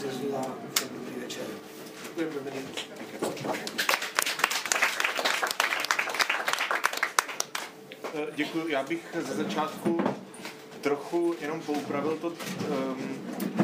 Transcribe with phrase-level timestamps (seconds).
[0.00, 0.56] ze Zlá.
[0.74, 1.42] Všem dobrý večer.
[2.16, 2.50] Děkujeme.
[8.14, 8.68] Eh, Děkuji.
[8.68, 10.00] Já bych ze začátku
[10.80, 12.36] trochu jenom poupravil to um,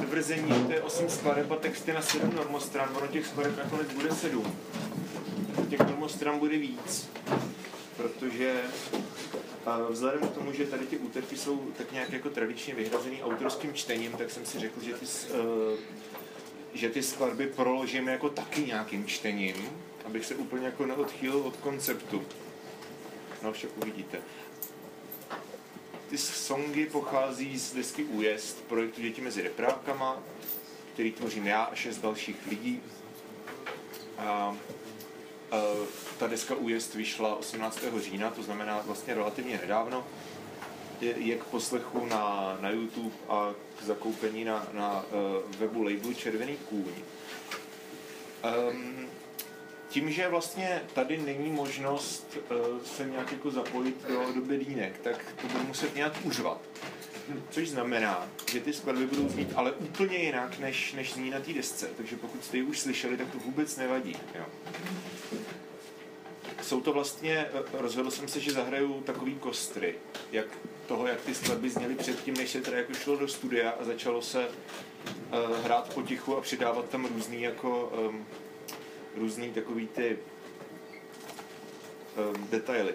[0.00, 2.96] tvrzení, to je 8 skladeb a texty na 7 normostran.
[2.96, 4.56] Ono těch skladeb nakonec bude 7.
[5.70, 7.08] Těch normostran bude víc,
[7.96, 8.62] protože
[9.66, 13.74] a vzhledem k tomu, že tady ty úterky jsou tak nějak jako tradičně vyhrazený autorským
[13.74, 15.76] čtením, tak jsem si řekl, že ty, eh,
[16.76, 19.56] že ty skladby proložíme jako taky nějakým čtením,
[20.04, 22.22] abych se úplně jako neodchýlil od konceptu.
[23.42, 24.18] No však uvidíte.
[26.10, 30.22] Ty songy pochází z desky Újezd, projektu Děti mezi reprávkama,
[30.92, 32.82] který tvořím já a šest dalších lidí.
[34.18, 34.56] A, a
[36.18, 37.80] ta deska Újezd vyšla 18.
[37.98, 40.06] října, to znamená vlastně relativně nedávno.
[41.00, 46.56] Je, k poslechu na, na YouTube a k zakoupení na, na uh, webu labelu Červený
[46.56, 46.92] kůň.
[48.70, 49.08] Um,
[49.88, 55.34] tím, že vlastně tady není možnost uh, se nějak jako zapojit do, do bedínek, tak
[55.40, 56.60] to budu muset nějak užvat.
[57.50, 61.52] Což znamená, že ty skladby budou znít ale úplně jinak, než, než zní na té
[61.52, 61.90] desce.
[61.96, 64.16] Takže pokud jste ji už slyšeli, tak to vůbec nevadí.
[64.34, 64.44] Jo.
[66.62, 69.94] Jsou to vlastně, eh, rozhodl jsem se, že zahraju takový kostry,
[70.32, 70.46] jak
[70.86, 74.22] toho, jak ty skladby zněly předtím, než se teda jako šlo do studia a začalo
[74.22, 78.26] se uh, hrát potichu a přidávat tam různý jako um,
[79.16, 80.18] různý takový ty
[82.16, 82.94] um, detaily.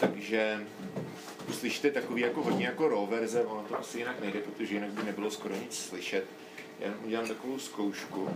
[0.00, 0.66] Takže
[1.48, 5.02] uslyšte takový jako hodně jako raw verze, ono to asi jinak nejde, protože jinak by
[5.02, 6.24] nebylo skoro nic slyšet.
[6.80, 8.28] Já udělám takovou zkoušku.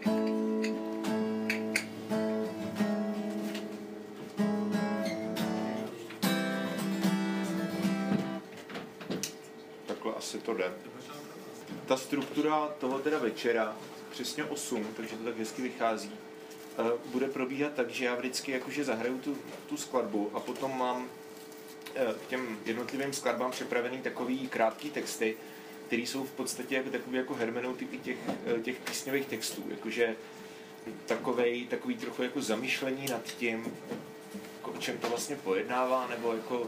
[0.00, 0.49] Takhle asi
[10.50, 10.72] to jde.
[11.86, 13.76] Ta struktura toho teda večera,
[14.10, 18.84] přesně 8, takže to tak hezky vychází, eh, bude probíhat tak, že já vždycky jakože
[18.84, 21.08] zahraju tu, tu skladbu a potom mám
[21.94, 25.36] eh, k těm jednotlivým skladbám připravený takový krátký texty,
[25.86, 30.16] které jsou v podstatě jako takový jako hermeneutiky těch, eh, těch písňových textů, jakože
[31.06, 33.76] takovej, takový trochu jako zamýšlení nad tím,
[34.62, 36.66] o čem to vlastně pojednává, nebo jako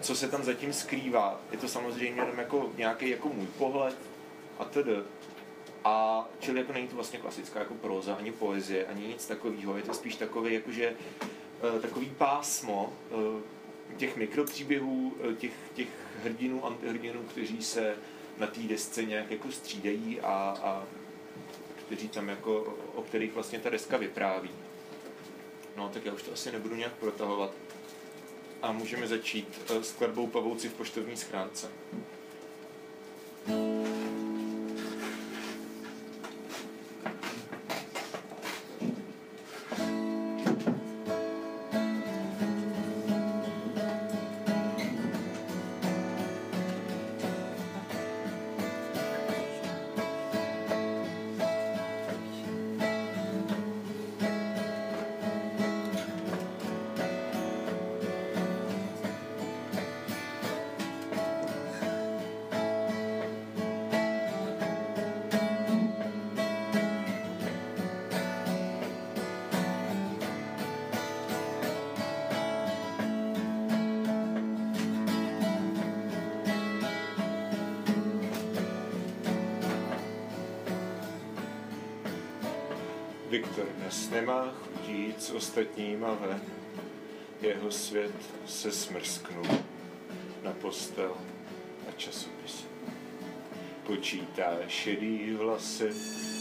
[0.00, 1.40] co se tam zatím skrývá.
[1.50, 3.96] Je to samozřejmě jenom jako nějaký jako můj pohled
[4.58, 4.96] a tedy.
[5.84, 9.76] A čili jako není to vlastně klasická jako proza, ani poezie, ani nic takového.
[9.76, 10.94] Je to spíš takový jakože
[11.76, 13.42] eh, takový pásmo eh,
[13.96, 15.88] těch mikropříběhů, eh, těch, těch
[16.22, 17.96] hrdinů, antihrdinů, kteří se
[18.38, 20.84] na té desce nějak jako střídají a, a
[21.86, 24.50] kteří tam jako, o kterých vlastně ta deska vypráví.
[25.76, 27.50] No, tak já už to asi nebudu nějak protahovat
[28.66, 31.68] a můžeme začít eh, s skladbou Pavouci v poštovní schránce.
[83.36, 86.40] Viktor dnes nemá chuť jít s ostatníma ven.
[87.42, 88.16] Jeho svět
[88.46, 89.44] se smrsknul
[90.42, 91.12] na postel
[91.88, 92.64] a časopis.
[93.86, 95.92] Počítá šedý vlasy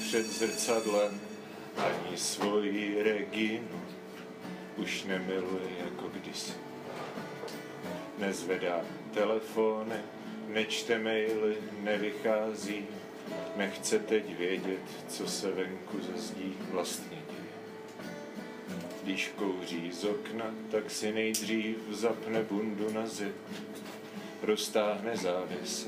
[0.08, 1.20] před zrcadlem,
[1.78, 3.82] ani svoji Reginu
[4.78, 6.54] už nemiluje jako kdysi.
[8.18, 8.82] Nezvedá
[9.14, 10.00] telefony,
[10.48, 12.88] nečte maily, nevychází,
[13.56, 18.06] nechce teď vědět, co se venku ze zdí vlastně děje.
[19.04, 23.36] Když kouří z okna, tak si nejdřív zapne bundu na zip,
[24.44, 25.88] roztáhne závěsy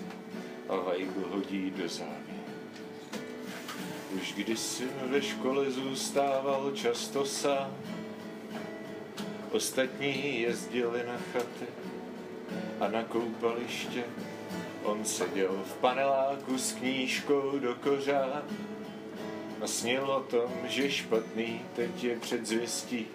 [0.69, 2.37] a vajgu hodí do závěr.
[4.15, 7.77] Už kdysi ve škole zůstával často sám,
[9.51, 11.65] ostatní jezdili na chaty
[12.79, 14.03] a na koupaliště
[14.87, 18.41] On seděl v paneláku s knížkou do kořán
[19.61, 23.07] a snil o tom, že špatný teď je předzvěstí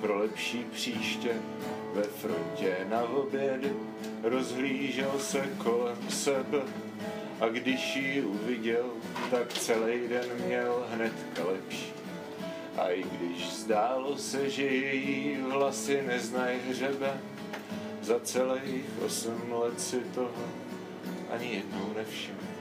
[0.00, 1.34] pro lepší příště.
[1.94, 3.72] Ve frontě na obědy
[4.22, 6.62] rozhlížel se kolem sebe
[7.40, 8.84] a když ji uviděl,
[9.30, 11.92] tak celý den měl hnedka lepší.
[12.76, 17.20] A i když zdálo se, že její vlasy neznají hřebe,
[18.02, 20.65] za celých osm let si toho
[21.30, 22.56] ani jednou nevšiml.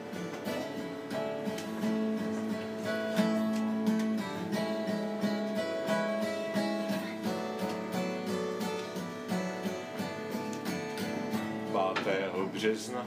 [12.56, 13.06] března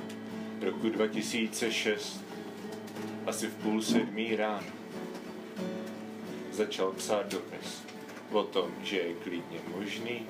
[0.60, 2.25] roku 2006,
[3.26, 4.66] asi v půl sedmý ráno,
[6.52, 7.82] začal psát dopis
[8.32, 10.26] o tom, že je klidně možný,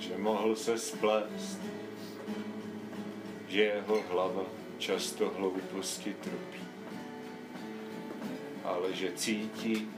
[0.00, 1.60] že mohl se splést,
[3.50, 4.46] že jeho hlava
[4.78, 6.62] často hlouposti trpí,
[8.64, 9.88] ale že cítí,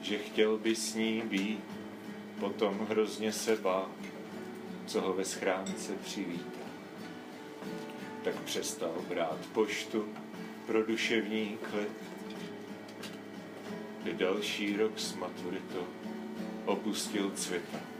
[0.00, 1.64] že chtěl by s ní být,
[2.40, 3.88] potom hrozně se bál,
[4.86, 6.64] co ho ve schránce přivítá.
[8.24, 10.08] Tak přestal brát poštu
[10.66, 11.92] pro duševní klid,
[14.02, 15.86] kdy další rok s maturitou
[16.64, 17.93] opustil cvěta.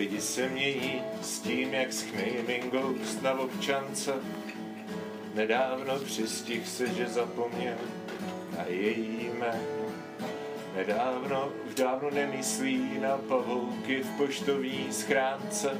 [0.00, 4.14] Lidi se mění s tím, jak schne Mingoust na občance.
[5.34, 7.76] Nedávno přistih se, že zapomněl
[8.56, 9.92] na její jméno.
[10.76, 15.76] Nedávno, už dávno nemyslí na pavouky v poštovní schránce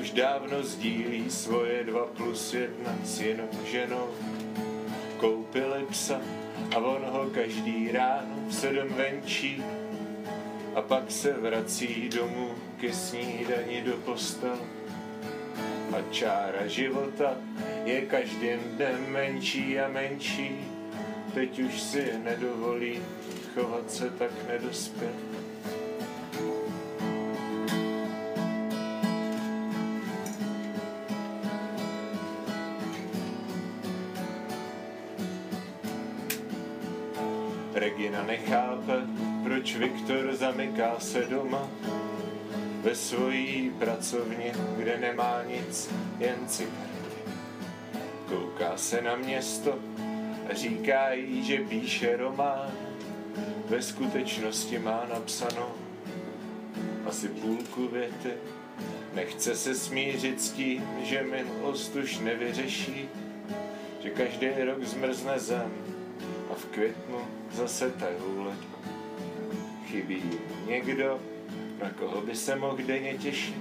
[0.00, 4.08] už dávno sdílí svoje dva plus jedna s jinou ženou.
[5.16, 6.20] Koupili psa
[6.76, 9.64] a on ho každý ráno v sedm venčí
[10.74, 14.58] a pak se vrací domů ke snídani do postel.
[15.94, 17.38] A čára života
[17.86, 20.66] je každým dnem menší a menší,
[21.34, 22.98] teď už si nedovolí
[23.54, 25.14] chovat se tak nedospěl.
[37.74, 39.06] Regina nechápe,
[39.44, 41.70] proč Viktor zamyká se doma
[42.82, 47.22] ve svojí pracovně, kde nemá nic, jen cigarety.
[48.28, 49.78] Kouká se na město
[50.50, 52.72] a říká jí, že píše román.
[53.68, 55.72] Ve skutečnosti má napsanou
[57.06, 58.30] asi půlku věty.
[59.14, 63.08] Nechce se smířit s tím, že minulost už nevyřeší,
[64.00, 65.72] že každý rok zmrzne zem
[66.50, 67.18] a v květnu
[67.52, 68.54] zase tahoule.
[69.86, 70.22] Chybí
[70.66, 71.20] někdo,
[71.82, 73.54] na koho by se mohl denně těšit.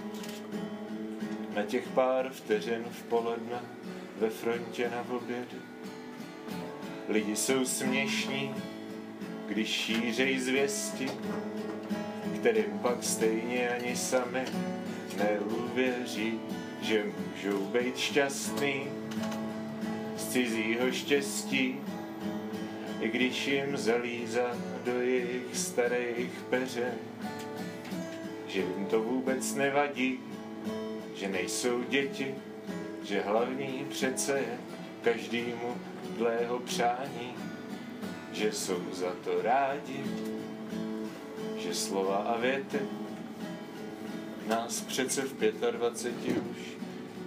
[1.55, 3.59] Na těch pár vteřin v poledne
[4.19, 5.57] ve frontě na obědy.
[7.09, 8.55] Lidi jsou směšní,
[9.47, 11.07] když šířej zvěsti,
[12.39, 14.45] kterým pak stejně ani sami
[15.17, 16.39] neuvěří,
[16.81, 18.87] že můžou být šťastný
[20.17, 21.79] z cizího štěstí
[23.01, 26.93] i když jim zalízá do jejich starých peřen,
[28.53, 30.19] že jim to vůbec nevadí,
[31.15, 32.35] že nejsou děti,
[33.03, 34.57] že hlavní přece je
[35.01, 35.77] každému
[36.17, 37.33] dle jeho přání,
[38.31, 40.03] že jsou za to rádi,
[41.57, 42.79] že slova a věty
[44.47, 45.33] nás přece v
[45.71, 46.57] 25 už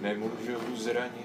[0.01, 1.24] nemůžou zranit.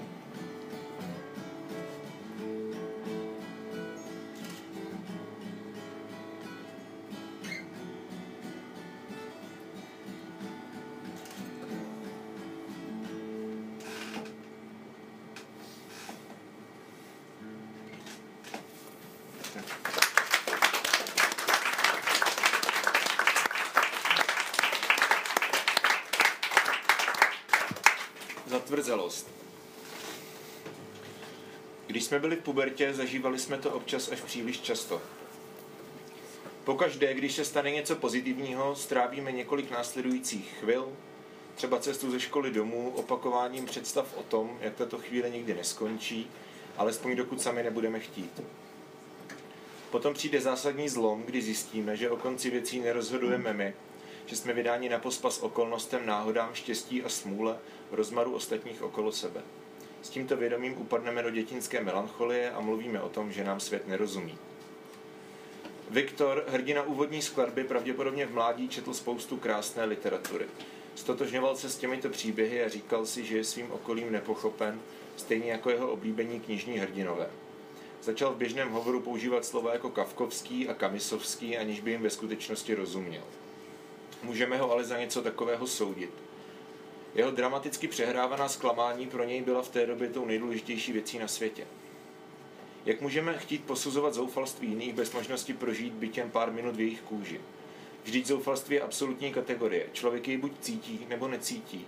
[28.71, 29.27] Zatvrzelost.
[31.87, 35.01] Když jsme byli v pubertě, zažívali jsme to občas až příliš často.
[36.63, 40.89] Pokaždé, když se stane něco pozitivního, strávíme několik následujících chvil,
[41.55, 46.27] třeba cestu ze školy domů, opakováním představ o tom, jak tato chvíle nikdy neskončí,
[46.77, 48.41] alespoň dokud sami nebudeme chtít.
[49.89, 53.73] Potom přijde zásadní zlom, kdy zjistíme, že o konci věcí nerozhodujeme my,
[54.25, 57.57] že jsme vydáni na pospas okolnostem, náhodám, štěstí a smůle
[57.91, 59.41] rozmaru ostatních okolo sebe.
[60.01, 64.37] S tímto vědomím upadneme do dětinské melancholie a mluvíme o tom, že nám svět nerozumí.
[65.89, 70.45] Viktor, hrdina úvodní skladby, pravděpodobně v mládí četl spoustu krásné literatury.
[70.95, 74.81] Stotožňoval se s těmito příběhy a říkal si, že je svým okolím nepochopen,
[75.17, 77.29] stejně jako jeho oblíbení knižní hrdinové.
[78.01, 82.75] Začal v běžném hovoru používat slova jako kavkovský a kamisovský, aniž by jim ve skutečnosti
[82.75, 83.23] rozuměl.
[84.23, 86.13] Můžeme ho ale za něco takového soudit.
[87.15, 91.67] Jeho dramaticky přehrávaná zklamání pro něj byla v té době tou nejdůležitější věcí na světě.
[92.85, 97.01] Jak můžeme chtít posuzovat zoufalství jiných bez možnosti prožít byt jen pár minut v jejich
[97.01, 97.41] kůži?
[98.03, 99.89] Vždyť zoufalství je absolutní kategorie.
[99.93, 101.87] Člověk jej buď cítí, nebo necítí.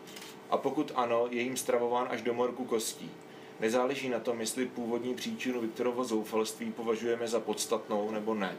[0.49, 3.11] A pokud ano, je jim stravován až do morku kostí.
[3.59, 8.57] Nezáleží na tom, jestli původní příčinu Viktorova zoufalství považujeme za podstatnou nebo ne.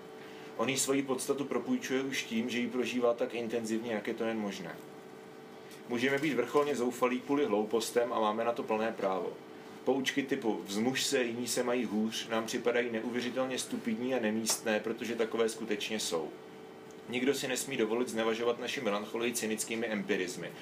[0.57, 4.25] On jí svoji podstatu propůjčuje už tím, že ji prožívá tak intenzivně, jak je to
[4.25, 4.77] jen možné.
[5.89, 9.33] Můžeme být vrcholně zoufalí kvůli hloupostem a máme na to plné právo.
[9.85, 15.15] Poučky typu vzmuž se, jiní se mají hůř nám připadají neuvěřitelně stupidní a nemístné, protože
[15.15, 16.29] takové skutečně jsou.
[17.09, 20.53] Nikdo si nesmí dovolit znevažovat naši melancholii cynickými empirizmy.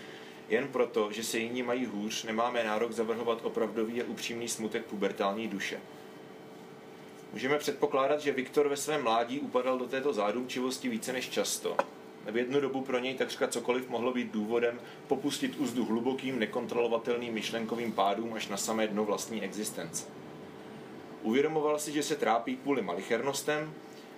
[0.49, 5.49] Jen proto, že se jiní mají hůř, nemáme nárok zavrhovat opravdový a upřímný smutek pubertální
[5.49, 5.81] duše.
[7.33, 11.77] Můžeme předpokládat, že Viktor ve svém mládí upadal do této zádumčivosti více než často.
[12.31, 17.93] V jednu dobu pro něj takřka cokoliv mohlo být důvodem popustit úzdu hlubokým, nekontrolovatelným myšlenkovým
[17.93, 20.05] pádům až na samé dno vlastní existence.
[21.23, 23.75] Uvědomoval si, že se trápí kvůli malichernostem,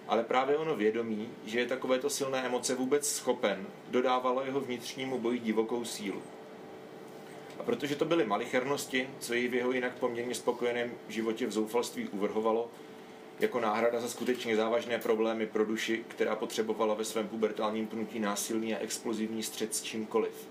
[0.09, 5.39] ale právě ono vědomí, že je takovéto silné emoce vůbec schopen, dodávalo jeho vnitřnímu boji
[5.39, 6.23] divokou sílu.
[7.59, 12.09] A protože to byly malichernosti, co jej v jeho jinak poměrně spokojeném životě v zoufalství
[12.09, 12.71] uvrhovalo,
[13.41, 18.75] jako náhrada za skutečně závažné problémy pro duši, která potřebovala ve svém pubertálním pnutí násilný
[18.75, 20.49] a explozivní střed s čímkoliv.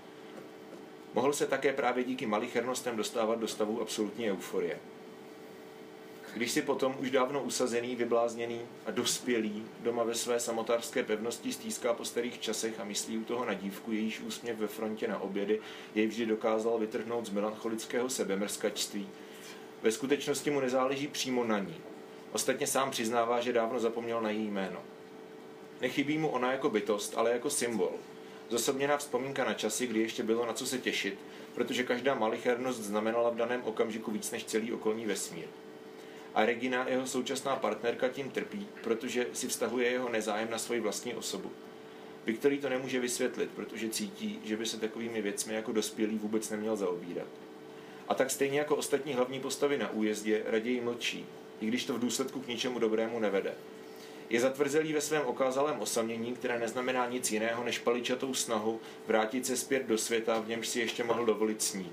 [1.14, 4.78] Mohl se také právě díky malichernostem dostávat do stavu absolutní euforie.
[6.34, 11.94] Když si potom už dávno usazený, vyblázněný a dospělý doma ve své samotářské pevnosti stýská
[11.94, 15.60] po starých časech a myslí u toho na dívku, jejíž úsměv ve frontě na obědy
[15.94, 19.08] jej vždy dokázal vytrhnout z melancholického sebemrskačství.
[19.82, 21.76] Ve skutečnosti mu nezáleží přímo na ní.
[22.34, 24.80] Ostatně sám přiznává, že dávno zapomněl na její jméno.
[25.80, 27.92] Nechybí mu ona jako bytost, ale jako symbol.
[28.48, 31.18] Zosobněná vzpomínka na časy, kdy ještě bylo na co se těšit,
[31.54, 35.44] protože každá malichernost znamenala v daném okamžiku víc než celý okolní vesmír.
[36.34, 41.14] A Regina, jeho současná partnerka, tím trpí, protože si vztahuje jeho nezájem na svoji vlastní
[41.14, 41.50] osobu.
[42.26, 46.76] Viktorý to nemůže vysvětlit, protože cítí, že by se takovými věcmi jako dospělý vůbec neměl
[46.76, 47.28] zaobírat.
[48.08, 51.26] A tak stejně jako ostatní hlavní postavy na újezdě raději mlčí,
[51.60, 53.54] i když to v důsledku k ničemu dobrému nevede.
[54.30, 59.56] Je zatvrzelý ve svém okázalém osamění, které neznamená nic jiného než paličatou snahu vrátit se
[59.56, 61.92] zpět do světa, v němž si ještě mohl dovolit snít.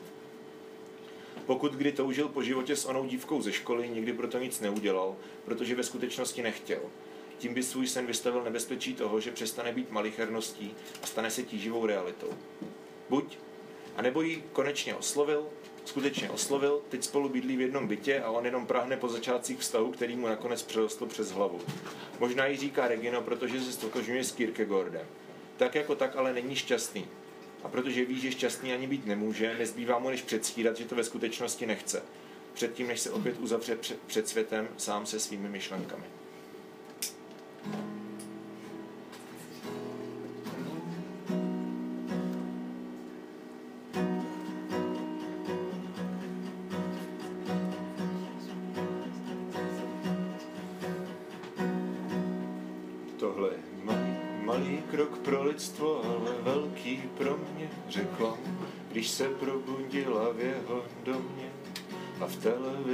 [1.45, 5.15] Pokud kdy toužil po životě s onou dívkou ze školy, nikdy proto nic neudělal,
[5.45, 6.81] protože ve skutečnosti nechtěl.
[7.37, 11.85] Tím by svůj sen vystavil nebezpečí toho, že přestane být malicherností a stane se tíživou
[11.85, 12.33] realitou.
[13.09, 13.37] Buď,
[13.95, 15.47] a nebo ji konečně oslovil,
[15.85, 19.91] skutečně oslovil, teď spolu bydlí v jednom bytě a on jenom prahne po začátcích vztahu,
[19.91, 21.59] který mu nakonec přerostl přes hlavu.
[22.19, 25.07] Možná ji říká Regino, protože se stotožňuje s Kierkegaardem.
[25.57, 27.05] Tak jako tak ale není šťastný.
[27.63, 31.03] A protože ví, že šťastný ani být nemůže, nezbývá mu než předstírat, že to ve
[31.03, 32.03] skutečnosti nechce.
[32.53, 36.20] Předtím, než se opět uzavře před světem sám se svými myšlenkami.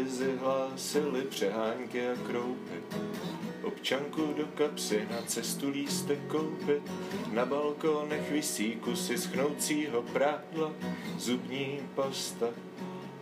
[0.07, 2.97] Televizi hlásili přehánky a kroupy.
[3.63, 6.91] Občanku do kapsy na cestu lístek koupit,
[7.31, 10.73] na balkonech visí kusy schnoucího prádla,
[11.17, 12.47] zubní pasta,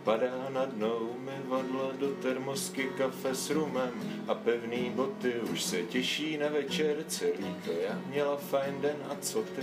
[0.04, 5.82] Padá nad dnou mi vadla do termosky kafe s rumem a pevný boty už se
[5.82, 9.62] těší na večer celý to já měla fajn den a co ty?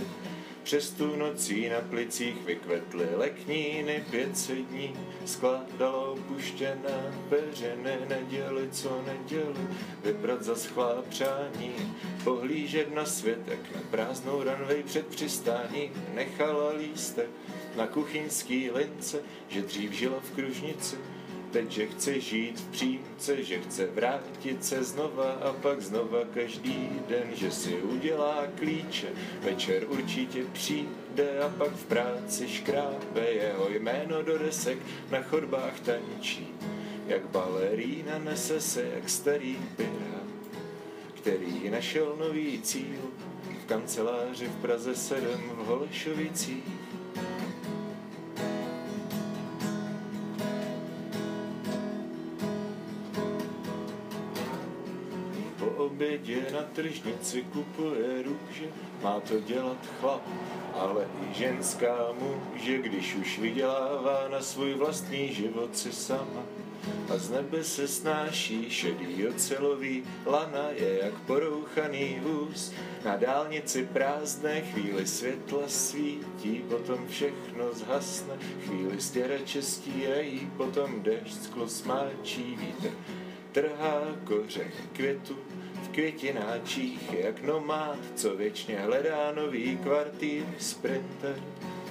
[0.64, 9.68] Přes tu nocí na plicích vykvetly lekníny pětset dní, skládalo opuštěné peřiny neděli co neděli,
[10.04, 11.94] vybrat za schlá přání,
[12.24, 17.30] pohlížet na světek, na prázdnou ranvej před přistáním, nechala lístek,
[17.76, 20.96] na kuchyňský lince, že dřív žila v kružnici,
[21.54, 26.90] teď, že chce žít v přímce, že chce vrátit se znova a pak znova každý
[27.08, 29.08] den, že si udělá klíče,
[29.40, 34.78] večer určitě přijde a pak v práci škrábe jeho jméno do desek,
[35.10, 36.48] na chodbách tančí,
[37.06, 40.34] jak balerína nese se jak starý pirát,
[41.14, 43.00] který našel nový cíl.
[43.62, 46.83] V kanceláři v Praze 7 v Holešovicích
[56.14, 58.64] obědě na tržnici kupuje růže,
[59.02, 60.22] má to dělat chlap,
[60.74, 66.42] ale i ženská může, když už vydělává na svůj vlastní život si sama.
[67.14, 72.72] A z nebe se snáší šedý ocelový lana je jak porouchaný vůz.
[73.04, 81.68] Na dálnici prázdné chvíli světla svítí, potom všechno zhasne, chvíli stěrače stírají, potom dešť sklo
[81.68, 82.90] smáčí vítr.
[83.52, 85.36] Trhá kořen květu
[85.94, 91.42] květináčích, jak nomád, co věčně hledá nový kvartýr sprinter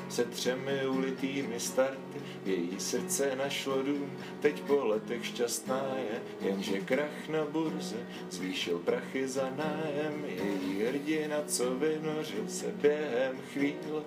[0.09, 7.29] se třemi ulitými starty, její srdce našlo dům, teď po letech šťastná je, jenže krach
[7.29, 7.95] na burze
[8.29, 14.01] zvýšil prachy za nájem, její hrdina, co vynořil se během chvíle,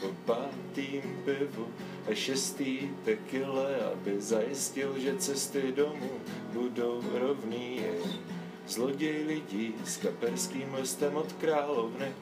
[0.00, 1.68] po pátým pivu
[2.10, 6.10] a šestý tekile, aby zajistil, že cesty domů
[6.52, 7.80] budou rovný.
[8.66, 12.12] Zloděj lidí s kaperským listem od královny,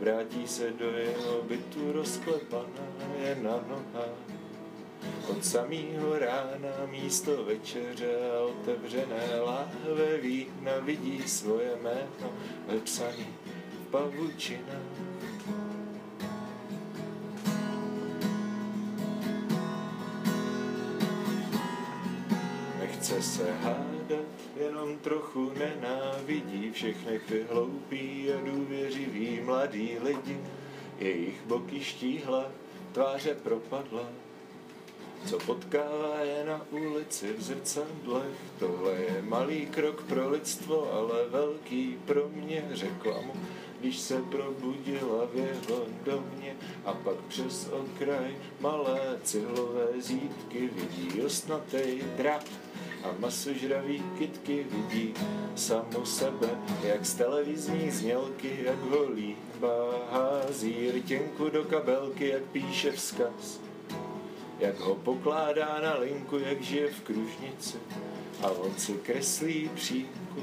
[0.00, 2.88] vrátí se do jeho bytu rozklepaná
[3.18, 4.38] je na nohách.
[5.30, 12.32] Od samého rána místo večeře a otevřené láhve vína vidí svoje jméno
[12.66, 13.26] vepsaný
[13.82, 14.82] v pavučinách.
[22.80, 23.97] Nechce se hádat,
[24.78, 30.40] jenom trochu nenávidí všechny ty hloupí a důvěřivý mladý lidi.
[30.98, 32.44] Jejich boky štíhla,
[32.92, 34.02] tváře propadla,
[35.26, 38.38] co potkává je na ulici v zrcadlech.
[38.58, 43.32] Tohle je malý krok pro lidstvo, ale velký pro mě, řekla mu,
[43.80, 52.04] když se probudila v jeho domě a pak přes okraj malé cihlové zítky vidí osnatej
[52.16, 52.44] drap
[53.02, 55.14] a masožravý kytky vidí
[55.54, 56.48] samu sebe,
[56.82, 59.36] jak z televizní znělky, jak holí
[60.10, 63.60] hází rtěnku do kabelky, jak píše vzkaz,
[64.58, 67.78] jak ho pokládá na linku, jak žije v kružnici
[68.42, 70.42] a on si kreslí přímku.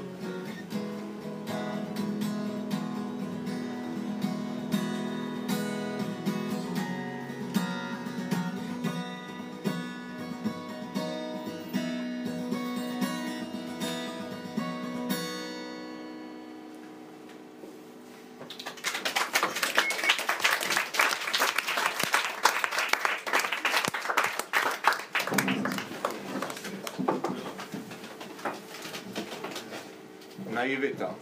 [30.66, 31.14] Naivita.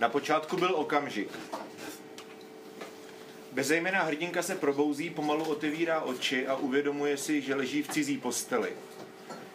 [0.00, 1.28] Na počátku byl okamžik.
[3.52, 8.72] Bezejmená hrdinka se probouzí, pomalu otevírá oči a uvědomuje si, že leží v cizí posteli.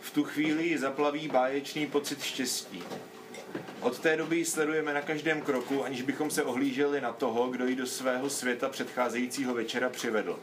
[0.01, 2.83] V tu chvíli ji zaplaví báječný pocit štěstí.
[3.81, 7.67] Od té doby ji sledujeme na každém kroku, aniž bychom se ohlíželi na toho, kdo
[7.67, 10.39] ji do svého světa předcházejícího večera přivedl.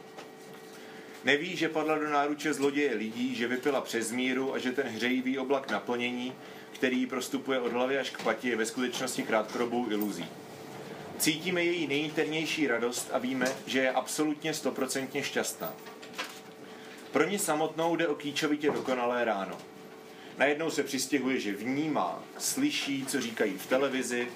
[1.23, 5.39] Neví, že padla do náruče zloděje lidí, že vypila přes míru a že ten hřejivý
[5.39, 6.33] oblak naplnění,
[6.73, 10.25] který prostupuje od hlavy až k pati, je ve skutečnosti krátkodobou iluzí.
[11.17, 15.73] Cítíme její nejinternější radost a víme, že je absolutně stoprocentně šťastná.
[17.11, 19.57] Pro ní samotnou jde o kýčovitě dokonalé ráno.
[20.37, 24.27] Najednou se přistěhuje, že vnímá, slyší, co říkají v televizi,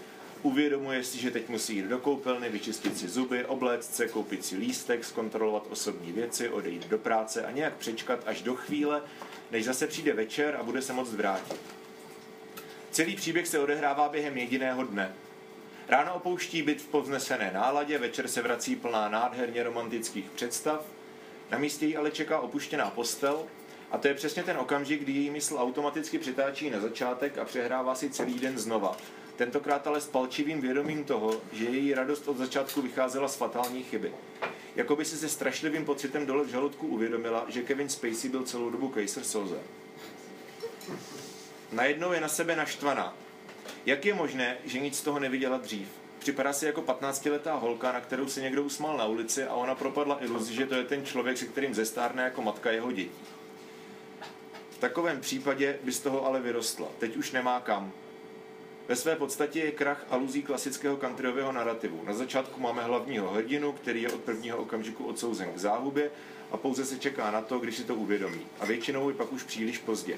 [0.42, 4.58] uvědomuje si, že teď musí jít do koupelny, vyčistit si zuby, obléct se, koupit si
[4.58, 9.02] lístek, zkontrolovat osobní věci, odejít do práce a nějak přečkat až do chvíle,
[9.52, 11.83] než zase přijde večer a bude se moct vrátit.
[12.94, 15.16] Celý příběh se odehrává během jediného dne.
[15.88, 20.86] Ráno opouští byt v povznesené náladě, večer se vrací plná nádherně romantických představ,
[21.52, 23.46] na místě jí ale čeká opuštěná postel
[23.92, 27.96] a to je přesně ten okamžik, kdy její mysl automaticky přitáčí na začátek a přehrává
[27.96, 28.98] si celý den znova.
[29.36, 34.14] Tentokrát ale s palčivým vědomím toho, že její radost od začátku vycházela z fatální chyby.
[34.76, 38.90] Jakoby si se strašlivým pocitem dole v žaludku uvědomila, že Kevin Spacey byl celou dobu
[38.90, 39.60] Kaiser Soze.
[41.74, 43.16] Najednou je na sebe naštvaná.
[43.86, 45.88] Jak je možné, že nic z toho neviděla dřív?
[46.20, 50.24] Připadá si jako 15-letá holka, na kterou se někdo usmál na ulici a ona propadla
[50.24, 53.12] iluzi, že to je ten člověk, se kterým zestárne jako matka jeho dětí.
[54.70, 56.88] V takovém případě by z toho ale vyrostla.
[57.00, 57.92] Teď už nemá kam.
[58.88, 62.04] Ve své podstatě je krach aluzí klasického countryového narrativu.
[62.06, 66.12] Na začátku máme hlavního hrdinu, který je od prvního okamžiku odsouzen k záhubě
[66.52, 68.42] a pouze se čeká na to, když si to uvědomí.
[68.60, 70.18] A většinou je pak už příliš pozdě.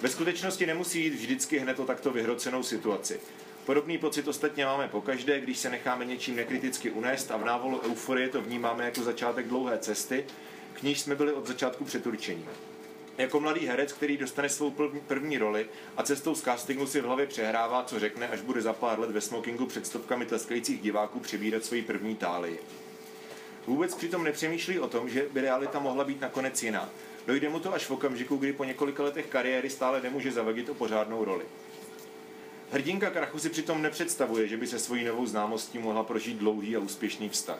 [0.00, 3.20] Ve skutečnosti nemusí jít vždycky hned o takto vyhrocenou situaci.
[3.64, 8.28] Podobný pocit ostatně máme pokaždé, když se necháme něčím nekriticky unést a v návolu euforie
[8.28, 10.24] to vnímáme jako začátek dlouhé cesty,
[10.74, 12.44] k níž jsme byli od začátku přeturčení.
[13.18, 14.74] Jako mladý herec, který dostane svou
[15.06, 18.72] první roli a cestou z castingu si v hlavě přehrává, co řekne, až bude za
[18.72, 22.58] pár let ve smokingu před stovkami tleskajících diváků přebírat svoji první tálii.
[23.66, 26.90] Vůbec přitom nepřemýšlí o tom, že by realita mohla být nakonec jiná.
[27.26, 30.74] Dojde mu to až v okamžiku, kdy po několika letech kariéry stále nemůže zavadit o
[30.74, 31.44] pořádnou roli.
[32.70, 36.78] Hrdinka Krachu si přitom nepředstavuje, že by se svojí novou známostí mohla prožít dlouhý a
[36.78, 37.58] úspěšný vztah.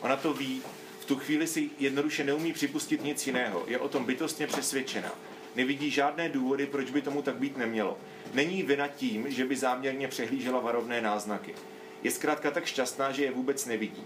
[0.00, 0.62] Ona to ví,
[1.00, 5.12] v tu chvíli si jednoduše neumí připustit nic jiného, je o tom bytostně přesvědčena.
[5.56, 7.98] Nevidí žádné důvody, proč by tomu tak být nemělo.
[8.34, 11.54] Není vina tím, že by záměrně přehlížela varovné náznaky.
[12.02, 14.04] Je zkrátka tak šťastná, že je vůbec nevidí.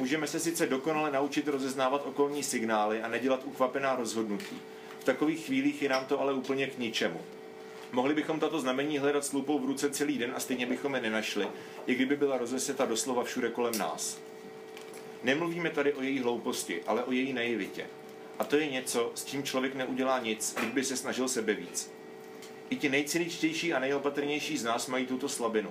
[0.00, 4.60] Můžeme se sice dokonale naučit rozeznávat okolní signály a nedělat ukvapená rozhodnutí.
[4.98, 7.20] V takových chvílích je nám to ale úplně k ničemu.
[7.92, 11.00] Mohli bychom tato znamení hledat s lupou v ruce celý den a stejně bychom je
[11.00, 11.48] nenašli,
[11.86, 14.18] i kdyby byla rozeseta doslova všude kolem nás.
[15.22, 17.86] Nemluvíme tady o její hlouposti, ale o její naivitě.
[18.38, 21.90] A to je něco, s čím člověk neudělá nic, kdyby se snažil sebe víc.
[22.70, 25.70] I ti nejciničtější a nejopatrnější z nás mají tuto slabinu.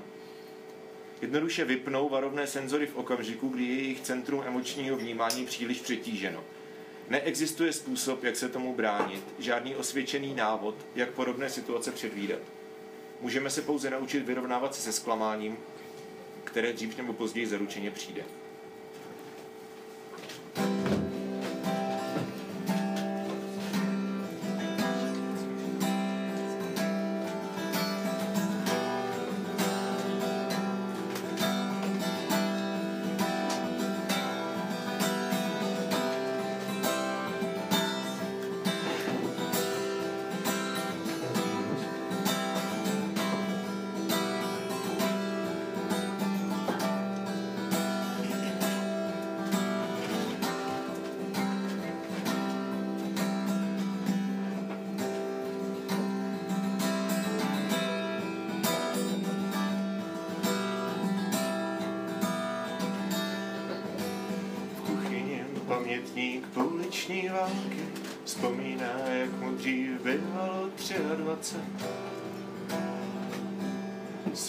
[1.21, 6.43] Jednoduše vypnou varovné senzory v okamžiku, kdy je jejich centrum emočního vnímání příliš přetíženo.
[7.09, 12.39] Neexistuje způsob, jak se tomu bránit, žádný osvědčený návod, jak podobné situace předvídat.
[13.21, 15.57] Můžeme se pouze naučit vyrovnávat se se zklamáním,
[16.43, 18.23] které dřív nebo později zaručeně přijde.
[20.55, 20.98] pamětník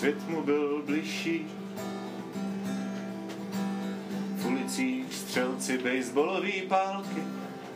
[0.01, 1.47] Svět mu byl bližší,
[4.37, 7.23] v ulicích střelci baseballový pálky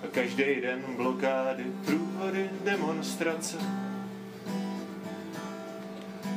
[0.04, 3.56] a každý den blokády, průvody, demonstrace.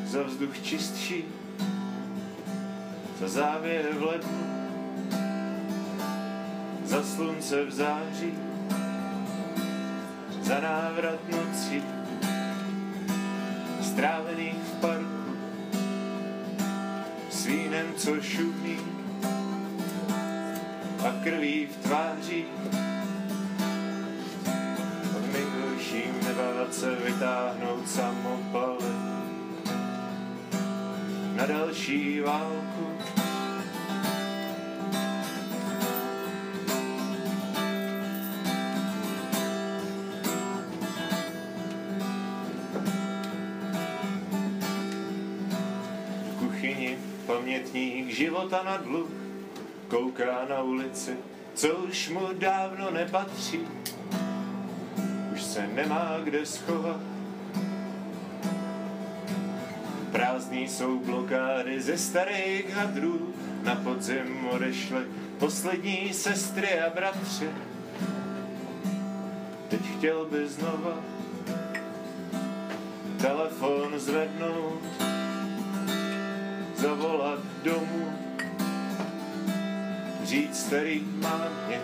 [0.06, 1.24] Za vzduch čistší,
[3.20, 4.44] za závěr v lednu,
[6.86, 8.34] za slunce v září,
[10.42, 11.84] za návrat nocí,
[13.82, 14.67] strávených
[17.48, 18.78] vínem, co šumí
[21.08, 22.46] a krví v tváří.
[25.18, 28.94] Od nejhorším nebát se vytáhnout samopaly
[31.36, 33.17] na další válku.
[47.68, 49.10] Pamětník života na dluh,
[49.88, 51.18] kouká na ulici,
[51.54, 53.60] co už mu dávno nepatří.
[55.34, 57.00] Už se nemá kde schovat.
[60.12, 65.06] Prázdný jsou blokády ze starých hadrů, na podzim odešly
[65.38, 67.50] poslední sestry a bratři.
[69.68, 71.00] Teď chtěl by znova
[73.18, 74.82] telefon zvednout,
[76.76, 78.14] zavolat domů,
[80.24, 81.82] říct starý mámě,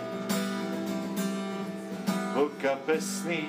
[2.34, 3.44] holka pesný.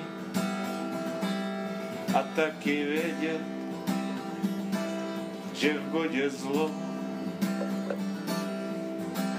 [2.14, 3.40] A taky vědět,
[5.54, 6.70] že v bodě zlo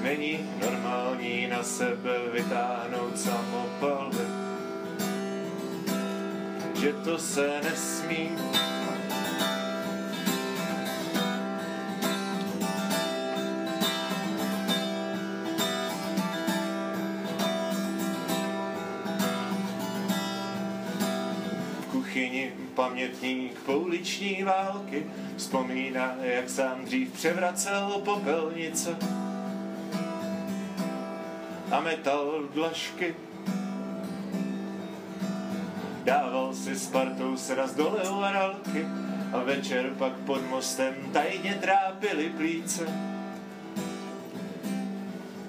[0.01, 4.25] není normální na sebe vytáhnout samopalby,
[6.81, 8.29] že to se nesmí
[23.07, 25.05] pamětník pouliční války
[25.37, 28.97] vzpomíná, jak sám dřív převracel popelnice
[31.71, 33.15] a metal dlažky.
[36.03, 38.85] Dával si s partou sraz dole u aralky
[39.33, 42.87] a večer pak pod mostem tajně trápili plíce.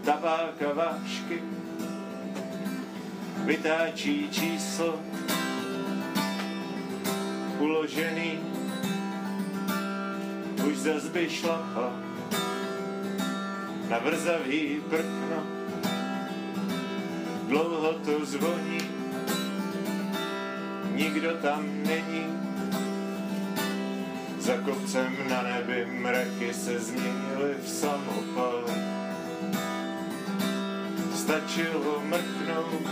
[0.05, 1.43] Tabák a vášky
[3.45, 5.08] vytáčí číslo
[7.69, 8.41] rozložený,
[10.65, 11.93] už zas by šlapal
[13.93, 15.41] na vrzavý prkno.
[17.49, 18.81] Dlouho to zvoní,
[20.97, 22.25] nikdo tam není.
[24.41, 28.65] Za kopcem na nebi mraky se změnily v samopal.
[31.13, 32.89] Stačilo mrknout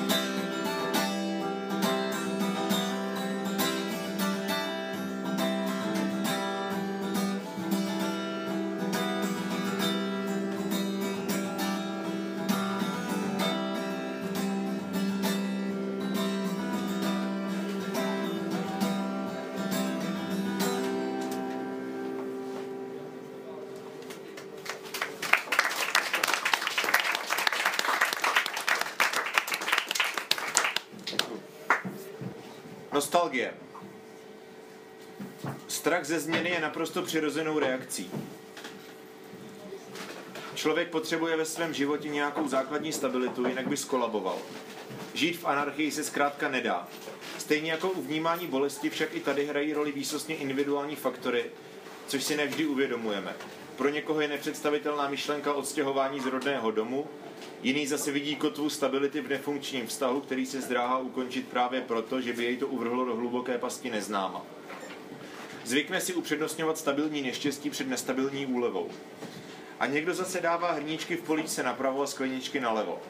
[32.97, 33.55] Nostalgie.
[35.69, 38.11] Strach ze změny je naprosto přirozenou reakcí.
[40.55, 44.39] Člověk potřebuje ve svém životě nějakou základní stabilitu, jinak by skolaboval.
[45.15, 46.89] Žít v anarchii se zkrátka nedá.
[47.39, 51.45] Stejně jako u vnímání bolesti však i tady hrají roli výsostně individuální faktory,
[52.07, 53.35] což si nevždy uvědomujeme.
[53.77, 57.07] Pro někoho je nepředstavitelná myšlenka odstěhování z rodného domu,
[57.63, 62.33] Jiný zase vidí kotvu stability v nefunkčním vztahu, který se zdráhá ukončit právě proto, že
[62.33, 64.47] by jej to uvrhlo do hluboké pasti neznáma.
[65.65, 68.91] Zvykne si upřednostňovat stabilní neštěstí před nestabilní úlevou.
[69.81, 73.03] A někdo zase dává hrníčky v políčce napravo a skleničky nalevo.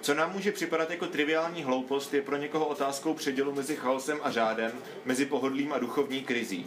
[0.00, 4.30] Co nám může připadat jako triviální hloupost, je pro někoho otázkou předělu mezi chaosem a
[4.30, 4.72] řádem,
[5.04, 6.66] mezi pohodlím a duchovní krizí.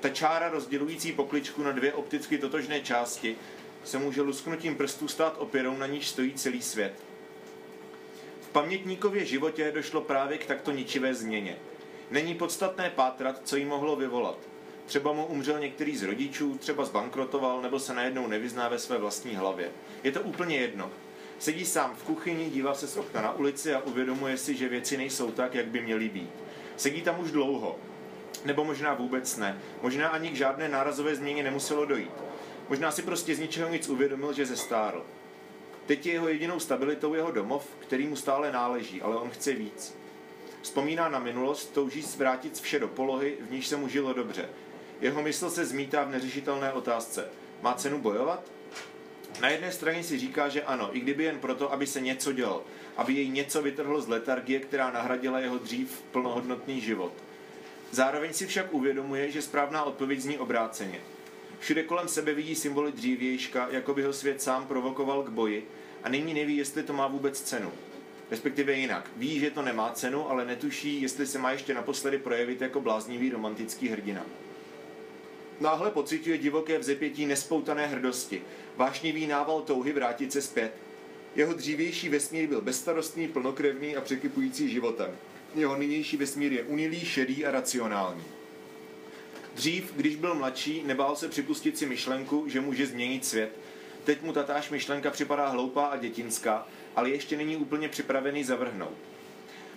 [0.00, 3.36] Ta čára rozdělující pokličku na dvě opticky totožné části
[3.84, 6.92] se může lusknutím prstů stát opěrou, na níž stojí celý svět.
[8.40, 11.56] V pamětníkově životě došlo právě k takto ničivé změně.
[12.10, 14.38] Není podstatné pátrat, co jí mohlo vyvolat.
[14.86, 19.34] Třeba mu umřel některý z rodičů, třeba zbankrotoval, nebo se najednou nevyzná ve své vlastní
[19.36, 19.70] hlavě.
[20.04, 20.90] Je to úplně jedno.
[21.38, 24.96] Sedí sám v kuchyni, dívá se z okna na ulici a uvědomuje si, že věci
[24.96, 26.30] nejsou tak, jak by měly být.
[26.76, 27.78] Sedí tam už dlouho.
[28.44, 29.58] Nebo možná vůbec ne.
[29.82, 32.10] Možná ani k žádné nárazové změně nemuselo dojít.
[32.68, 35.04] Možná si prostě z ničeho nic uvědomil, že zestárl.
[35.86, 39.94] Teď je jeho jedinou stabilitou jeho domov, který mu stále náleží, ale on chce víc.
[40.62, 44.48] Vzpomíná na minulost, touží zvrátit vše do polohy, v níž se mu žilo dobře.
[45.00, 47.28] Jeho mysl se zmítá v neřešitelné otázce.
[47.62, 48.42] Má cenu bojovat?
[49.40, 52.64] Na jedné straně si říká, že ano, i kdyby jen proto, aby se něco dělo,
[52.96, 57.12] aby jej něco vytrhlo z letargie, která nahradila jeho dřív plnohodnotný život.
[57.90, 61.00] Zároveň si však uvědomuje, že správná odpověď zní obráceně.
[61.62, 65.68] Všude kolem sebe vidí symboly dřívějška, jako by ho svět sám provokoval k boji
[66.02, 67.72] a nyní neví, jestli to má vůbec cenu.
[68.30, 69.10] Respektive jinak.
[69.16, 73.30] Ví, že to nemá cenu, ale netuší, jestli se má ještě naposledy projevit jako bláznivý
[73.30, 74.26] romantický hrdina.
[75.60, 78.42] Náhle pociťuje divoké vzepětí nespoutané hrdosti,
[78.76, 80.72] vášnivý nával touhy vrátit se zpět.
[81.36, 85.16] Jeho dřívější vesmír byl bezstarostný, plnokrevný a překypující životem.
[85.54, 88.41] Jeho nynější vesmír je unilý, šedý a racionální.
[89.54, 93.58] Dřív, když byl mladší, nebál se připustit si myšlenku, že může změnit svět.
[94.04, 98.94] Teď mu tatáž myšlenka připadá hloupá a dětinská, ale ještě není úplně připravený zavrhnout.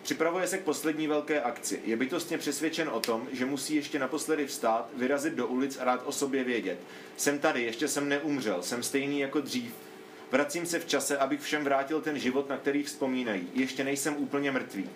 [0.03, 1.81] Připravuje se k poslední velké akci.
[1.85, 6.01] Je bytostně přesvědčen o tom, že musí ještě naposledy vstát, vyrazit do ulic a rád
[6.05, 6.79] o sobě vědět.
[7.17, 9.73] Jsem tady, ještě jsem neumřel, jsem stejný jako dřív.
[10.31, 13.47] Vracím se v čase, abych všem vrátil ten život, na který vzpomínají.
[13.53, 14.89] Ještě nejsem úplně mrtvý.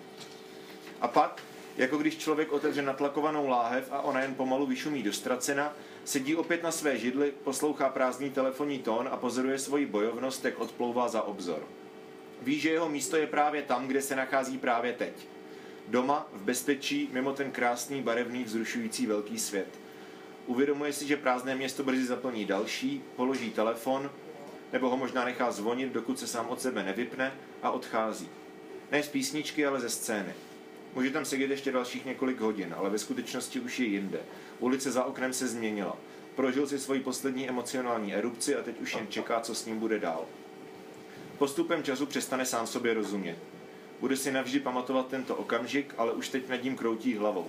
[1.00, 1.42] A pak,
[1.80, 5.72] jako když člověk otevře natlakovanou láhev a ona jen pomalu vyšumí do ztracena,
[6.04, 11.08] sedí opět na své židli, poslouchá prázdný telefonní tón a pozoruje svoji bojovnost, jak odplouvá
[11.08, 11.62] za obzor.
[12.42, 15.12] Ví, že jeho místo je právě tam, kde se nachází právě teď.
[15.88, 19.68] Doma, v bezpečí, mimo ten krásný, barevný, vzrušující velký svět.
[20.46, 24.10] Uvědomuje si, že prázdné město brzy zaplní další, položí telefon,
[24.72, 28.28] nebo ho možná nechá zvonit, dokud se sám od sebe nevypne a odchází.
[28.92, 30.34] Ne z písničky, ale ze scény.
[30.94, 34.20] Může tam sedět ještě dalších několik hodin, ale ve skutečnosti už je jinde.
[34.58, 35.96] Ulice za oknem se změnila.
[36.34, 39.98] Prožil si svoji poslední emocionální erupci a teď už jen čeká, co s ním bude
[39.98, 40.24] dál.
[41.38, 43.38] Postupem času přestane sám sobě rozumět.
[44.00, 47.46] Bude si navždy pamatovat tento okamžik, ale už teď nad ním kroutí hlavou.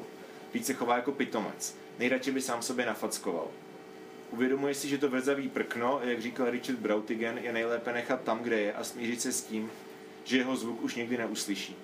[0.54, 1.76] Víc se chová jako pitomec.
[2.00, 3.48] Nejradši by sám sobě nafackoval.
[4.32, 8.60] Uvědomuje si, že to vrzavý prkno, jak říkal Richard Brautigen, je nejlépe nechat tam, kde
[8.60, 9.72] je a smířit se s tím,
[10.24, 11.76] že jeho zvuk už nikdy neuslyší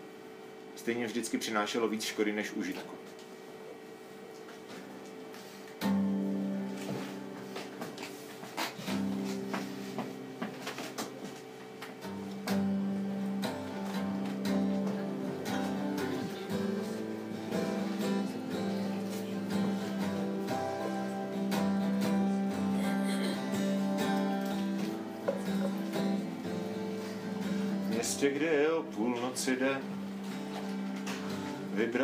[0.77, 2.95] stejně vždycky přinášelo víc škody než užitku.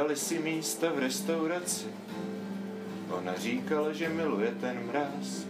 [0.04, 1.86] Vybrali si místa v restauraci.
[3.10, 5.46] Ona říkala, že miluje ten mráz.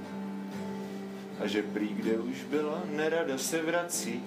[1.40, 4.24] A že prý, kde už byla, nerada se vrací.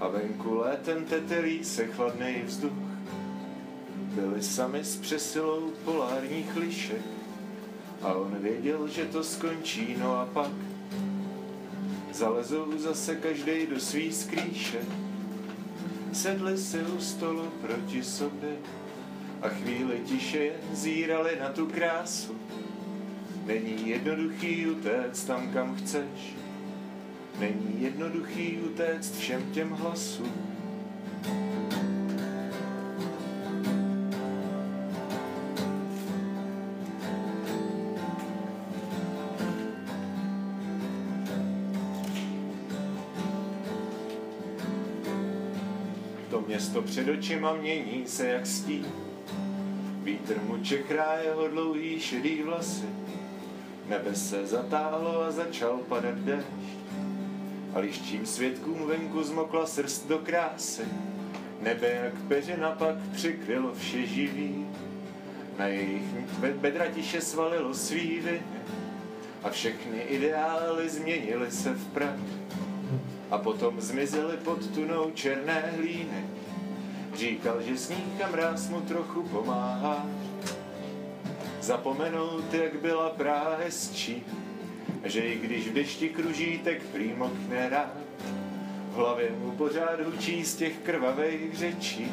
[0.00, 2.72] A venku létem tetelí se chladnej vzduch.
[4.14, 7.02] Byli sami s přesilou polárních lišek.
[8.02, 10.50] A on věděl, že to skončí, no a pak
[12.12, 14.80] zalezou zase každej do svý skrýše.
[16.12, 18.56] Sedli si u stolu proti sobě
[19.42, 22.36] a chvíli tiše zírali na tu krásu.
[23.46, 26.34] Není jednoduchý utéct tam, kam chceš.
[27.38, 30.32] Není jednoduchý utéct všem těm hlasům.
[46.30, 49.05] To město před očima mění se jak stín.
[50.26, 52.86] Vítr mu čechrá jeho dlouhý šedý vlasy.
[53.88, 56.46] Nebe se zatáhlo a začal padat déšť.
[57.74, 60.82] A liščím svědkům venku zmokla srst do krásy.
[61.60, 64.66] Nebe jak peřina pak přikrylo vše živý.
[65.58, 66.04] Na jejich
[66.60, 68.42] bedra tiše svalilo svý viny.
[69.42, 72.26] A všechny ideály změnily se v prach.
[73.30, 76.26] A potom zmizely pod tunou černé hlíny.
[77.14, 80.06] Říkal, že sníh a mráz mu trochu pomáhá.
[81.66, 84.22] Zapomenout, jak byla Praha hezčí,
[85.04, 87.90] že i když v dešti kruží, tak prý mokne rád.
[88.90, 92.12] V hlavě mu pořád hučí z těch krvavých řečí.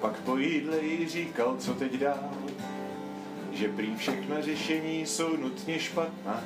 [0.00, 2.30] Pak po jídle jí říkal, co teď dál,
[3.54, 6.44] že prý všechna řešení jsou nutně špatná.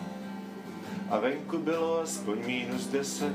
[1.11, 3.33] A venku bylo aspoň mínus deset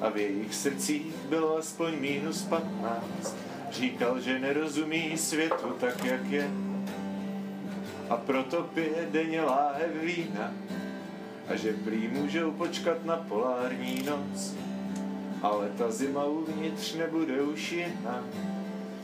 [0.00, 3.36] a v jejich srdcích bylo aspoň mínus patnáct.
[3.70, 6.50] Říkal, že nerozumí světu tak, jak je
[8.10, 10.52] a proto pije denně láhev vína
[11.48, 14.54] a že prý můžou počkat na polární noc.
[15.42, 18.24] Ale ta zima uvnitř nebude už jiná.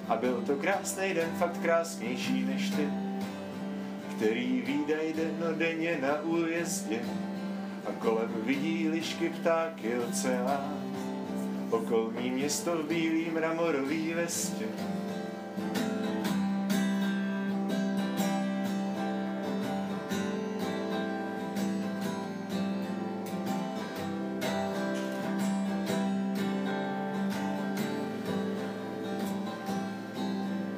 [0.08, 2.88] A byl to krásný den, fakt krásnější než ty,
[4.16, 7.00] který výdaj dennodenně na újezdě
[7.86, 10.80] a kolem vidí lišky, ptáky, oceán,
[11.70, 14.64] okolní město v bílý mramorový vestě.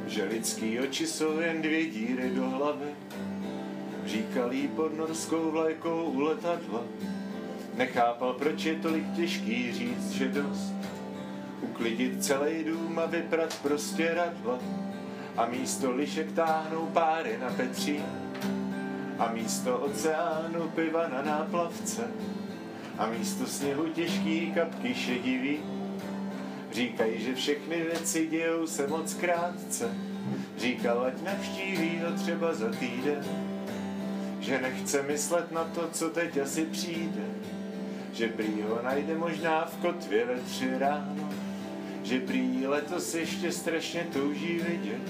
[0.07, 2.98] že lidský oči jsou jen dvě díry do hlavy.
[4.09, 6.83] Říkal jí pod norskou vlajkou u letadla.
[7.75, 10.73] Nechápal, proč je tolik těžký říct, že dost.
[11.61, 14.59] Uklidit celý dům a vyprat prostě radla.
[15.37, 18.01] A místo lišek táhnou páry na Petří.
[19.19, 22.11] A místo oceánu piva na náplavce.
[22.99, 25.59] A místo sněhu těžký kapky šedivý.
[26.73, 29.95] Říkají, že všechny věci dějou se moc krátce.
[30.59, 33.48] Říkal, ať navštíví ho třeba za týden.
[34.41, 37.25] Že nechce myslet na to, co teď asi přijde.
[38.13, 41.31] Že prý ho najde možná v kotvě ve tři ráno.
[42.03, 45.03] Že prý letos ještě strašně touží vidět.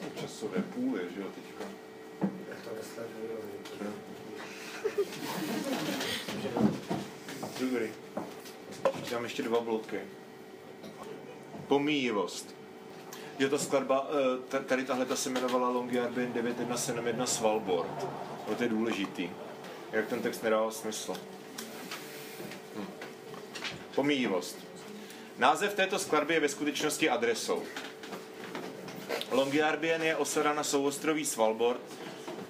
[0.00, 1.64] Tom časové půle, že jo, teďka?
[2.64, 3.38] To nesleduju.
[7.60, 7.92] Dobrý.
[9.10, 10.00] Dám ještě dva bloky.
[11.68, 12.54] Pomíjivost.
[13.38, 18.06] Jo, ta skladba, eh, ta- tady tahle ta se jmenovala Longyearbyen 9171 Svalbard.
[18.48, 19.30] No, to je důležitý.
[19.92, 21.14] Jak ten text nedával smysl.
[22.76, 22.86] Hm.
[23.94, 24.56] Pomíjivost.
[25.38, 27.62] Název této skladby je ve skutečnosti adresou.
[29.34, 31.80] Longyearbyen je osada na souostroví Svalbard,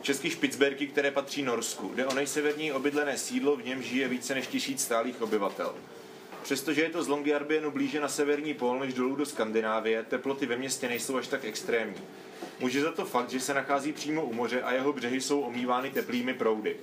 [0.03, 1.93] český Špicberky, které patří Norsku.
[1.95, 5.75] Jde o nejseverní obydlené sídlo, v něm žije více než tisíc stálých obyvatel.
[6.43, 10.57] Přestože je to z Longyearbyenu blíže na severní pól než dolů do Skandinávie, teploty ve
[10.57, 12.01] městě nejsou až tak extrémní.
[12.61, 15.91] Může za to fakt, že se nachází přímo u moře a jeho břehy jsou omývány
[15.91, 16.77] teplými proudy.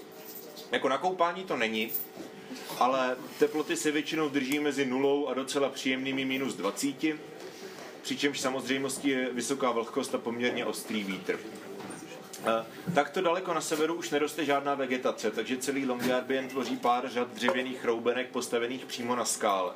[0.71, 1.91] Jako na koupání to není,
[2.79, 6.95] ale teploty se většinou drží mezi nulou a docela příjemnými minus 20,
[8.01, 11.39] přičemž samozřejmostí je vysoká vlhkost a poměrně ostrý vítr.
[12.95, 17.85] Takto daleko na severu už neroste žádná vegetace, takže celý Longyearbyen tvoří pár řad dřevěných
[17.85, 19.73] roubenek postavených přímo na skále.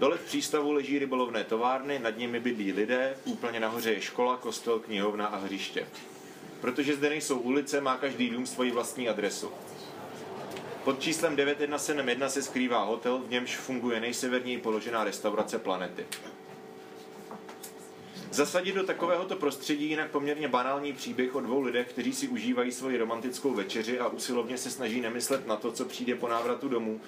[0.00, 4.78] Dole v přístavu leží rybolovné továrny, nad nimi bydlí lidé, úplně nahoře je škola, kostel,
[4.78, 5.86] knihovna a hřiště.
[6.60, 9.50] Protože zde nejsou ulice, má každý dům svoji vlastní adresu.
[10.84, 16.06] Pod číslem 9171 se skrývá hotel, v němž funguje nejseverněji položená restaurace planety.
[18.34, 22.96] Zasadit do takovéhoto prostředí jinak poměrně banální příběh o dvou lidech, kteří si užívají svoji
[22.96, 27.00] romantickou večeři a usilovně se snaží nemyslet na to, co přijde po návratu domů,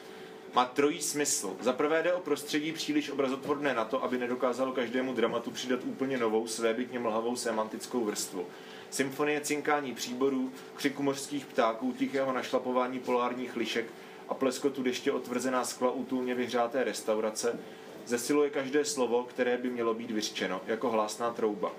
[0.55, 1.57] má trojí smysl.
[1.61, 6.19] Za prvé jde o prostředí příliš obrazotvorné na to, aby nedokázalo každému dramatu přidat úplně
[6.19, 8.47] novou, svébytně mlhavou semantickou vrstvu.
[8.91, 13.87] Symfonie cinkání příborů, křiku mořských ptáků, tichého našlapování polárních lišek
[14.29, 17.59] a pleskotu deště otvrzená skla útulně vyhřáté restaurace
[18.07, 21.73] zesiluje každé slovo, které by mělo být vyřčeno, jako hlásná trouba.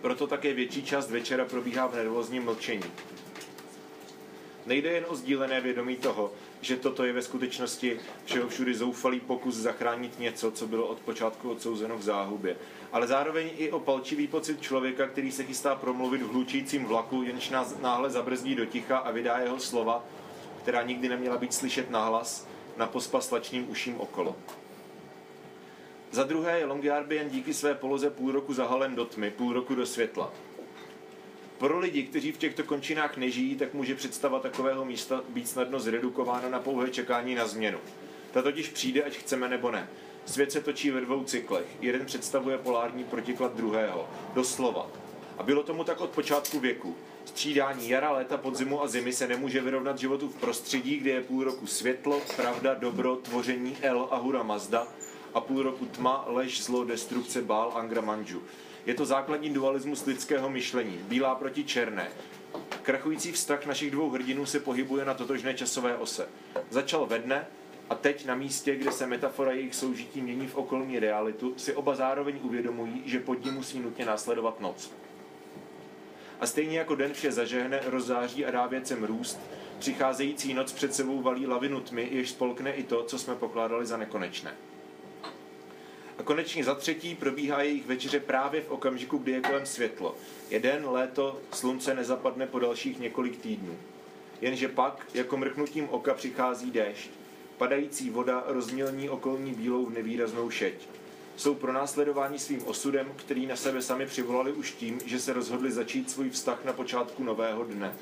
[0.00, 2.92] Proto také větší část večera probíhá v nervózním mlčení.
[4.66, 9.54] Nejde jen o sdílené vědomí toho, že toto je ve skutečnosti všeho všudy zoufalý pokus
[9.54, 12.56] zachránit něco, co bylo od počátku odsouzeno k záhubě,
[12.92, 17.50] ale zároveň i o palčivý pocit člověka, který se chystá promluvit v hlučícím vlaku, jenž
[17.50, 20.04] nás náhle zabrzdí do ticha a vydá jeho slova,
[20.62, 22.46] která nikdy neměla být slyšet nahlas,
[22.76, 24.36] na pospas slačným uším okolo.
[26.12, 29.86] Za druhé je Longyearbyen díky své poloze půl roku zahalen do tmy, půl roku do
[29.86, 30.32] světla.
[31.58, 36.48] Pro lidi, kteří v těchto končinách nežijí, tak může představa takového místa být snadno zredukována
[36.48, 37.78] na pouhé čekání na změnu.
[38.32, 39.88] Ta totiž přijde, ať chceme nebo ne.
[40.24, 41.66] Svět se točí ve dvou cyklech.
[41.80, 44.08] Jeden představuje polární protiklad druhého.
[44.34, 44.90] Doslova.
[45.38, 46.96] A bylo tomu tak od počátku věku.
[47.24, 51.44] Střídání jara, léta, podzimu a zimy se nemůže vyrovnat životu v prostředí, kde je půl
[51.44, 54.86] roku světlo, pravda, dobro, tvoření El a Hura Mazda
[55.34, 58.42] a půl roku tma, lež, zlo, destrukce, bál, angra, manžu.
[58.86, 62.08] Je to základní dualismus lidského myšlení, bílá proti černé.
[62.82, 66.28] Krachující vztah našich dvou hrdinů se pohybuje na totožné časové ose.
[66.70, 67.46] Začal ve dne
[67.90, 71.94] a teď na místě, kde se metafora jejich soužití mění v okolní realitu, si oba
[71.94, 74.90] zároveň uvědomují, že pod ním musí nutně následovat noc.
[76.40, 79.40] A stejně jako den vše zažehne, rozzáří a dá věcem růst,
[79.78, 83.96] přicházející noc před sebou valí lavinu tmy, jež spolkne i to, co jsme pokládali za
[83.96, 84.54] nekonečné.
[86.18, 90.16] A konečně za třetí probíhá jejich večeře právě v okamžiku, kdy je kolem světlo.
[90.50, 93.76] Jeden léto, slunce nezapadne po dalších několik týdnů.
[94.40, 97.10] Jenže pak, jako mrknutím oka, přichází déšť.
[97.58, 100.74] Padající voda rozmělní okolní bílou v nevýraznou šeť.
[101.36, 106.10] Jsou pronásledováni svým osudem, který na sebe sami přivolali už tím, že se rozhodli začít
[106.10, 107.94] svůj vztah na počátku nového dne.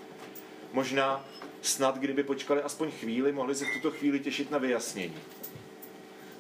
[0.73, 1.25] Možná,
[1.63, 5.17] snad kdyby počkali aspoň chvíli, mohli se v tuto chvíli těšit na vyjasnění.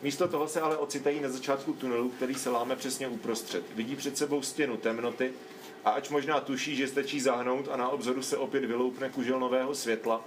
[0.02, 3.64] Místo toho se ale ocitají na začátku tunelu, který se láme přesně uprostřed.
[3.74, 5.32] Vidí před sebou stěnu temnoty
[5.84, 9.74] a ač možná tuší, že stačí zahnout a na obzoru se opět vyloupne kužel nového
[9.74, 10.24] světla,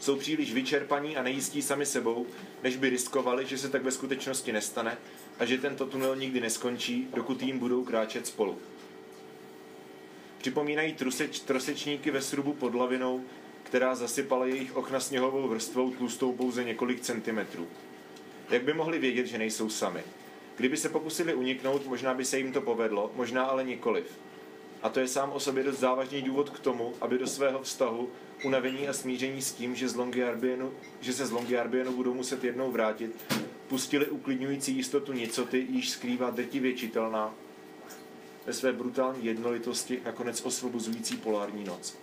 [0.00, 2.26] jsou příliš vyčerpaní a nejistí sami sebou,
[2.62, 4.98] než by riskovali, že se tak ve skutečnosti nestane
[5.38, 8.58] a že tento tunel nikdy neskončí, dokud jim budou kráčet spolu.
[10.38, 13.24] Připomínají truseč, trosečníky ve srubu pod lavinou,
[13.62, 17.68] která zasypala jejich okna sněhovou vrstvou tlustou pouze několik centimetrů.
[18.50, 20.00] Jak by mohli vědět, že nejsou sami?
[20.56, 24.18] Kdyby se pokusili uniknout, možná by se jim to povedlo, možná ale nikoliv.
[24.82, 28.10] A to je sám o sobě dost závažný důvod k tomu, aby do svého vztahu,
[28.44, 29.96] unavení a smíření s tím, že, z
[31.00, 33.24] že se z Longyearbyenu budou muset jednou vrátit,
[33.68, 37.34] pustili uklidňující jistotu nicoty, již skrývá drtivě čitelná
[38.46, 41.96] ve své brutální jednolitosti nakonec osvobozující polární noc.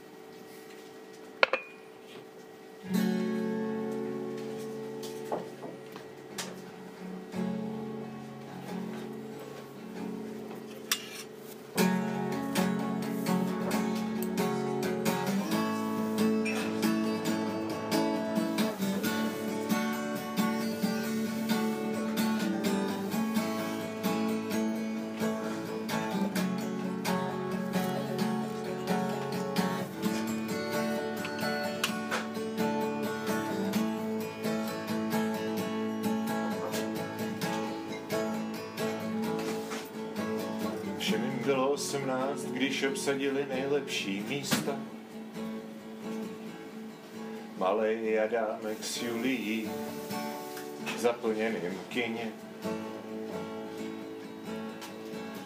[42.52, 44.80] Když obsadili nejlepší místa.
[47.58, 49.70] Malej Adámek s Julií
[50.98, 52.32] zaplněným kyně.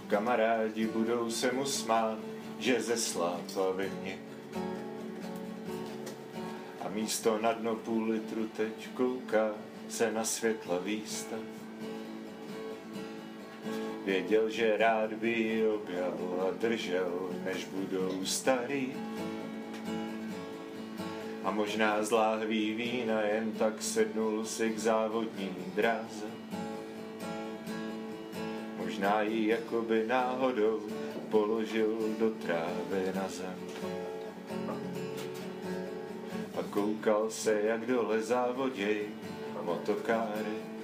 [0.08, 2.18] Kamarádi budou se mu smát,
[2.60, 4.20] že zeslápla ve mně.
[6.82, 9.52] A místo na dno půl litru teď kouká
[9.90, 11.55] se na světla výstav.
[14.06, 18.94] Věděl, že rád by ji objal a držel, než budou starý.
[21.44, 26.26] A možná z láhví vína jen tak sednul si k závodní dráze.
[28.78, 30.82] Možná ji jakoby náhodou
[31.30, 33.60] položil do trávy na zem.
[36.60, 39.02] A koukal se, jak dole závoděj
[39.62, 40.75] motokáry.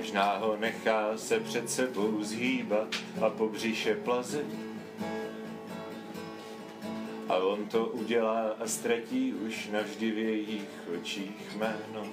[0.00, 4.46] Možná ho nechá se před sebou zhýbat a po břiše plazit.
[7.28, 10.68] A on to udělá a ztratí už navždy v jejich
[11.00, 12.06] očích jméno.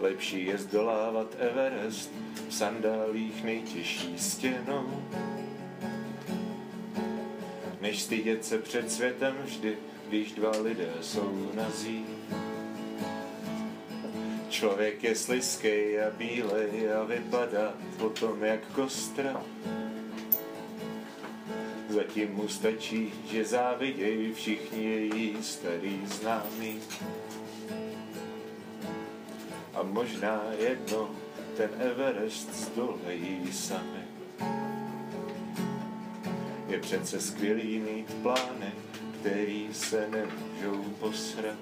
[0.00, 2.12] Lepší je zdolávat Everest
[2.48, 5.02] v sandálích nejtěžší stěnou,
[7.80, 9.76] než stydět se před světem vždy,
[10.08, 12.13] když dva lidé jsou nazí.
[14.54, 19.42] Člověk je sliskej a bílej a vypadá potom jak kostra.
[21.88, 26.80] Zatím mu stačí, že závidějí všichni její starý známí.
[29.74, 31.10] A možná jedno
[31.56, 34.04] ten Everest zdolejí sami.
[36.68, 38.72] Je přece skvělý mít plány,
[39.20, 41.58] který se nemůžou posrat.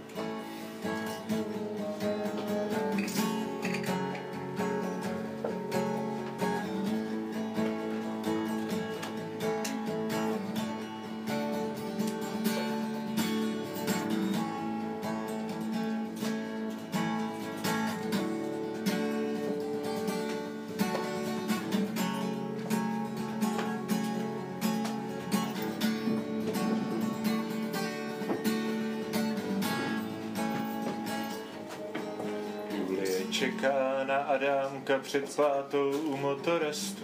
[35.02, 37.02] Před pátou u motorestu.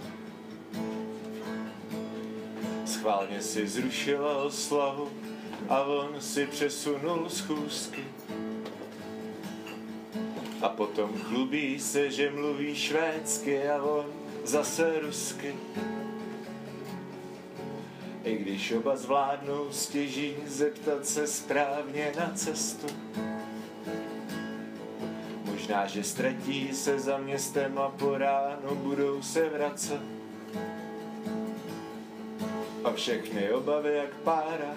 [2.86, 5.10] Schválně si zrušila oslavu
[5.68, 8.04] a on si přesunul schůzky.
[10.62, 14.06] A potom chlubí se, že mluví švédsky a on
[14.44, 15.54] zase rusky.
[18.24, 22.86] I když oba zvládnou stěží zeptat se správně na cestu.
[25.58, 30.00] Možná, že ztratí se za městem a po ránu budou se vracet.
[32.84, 34.76] A všechny obavy jak pára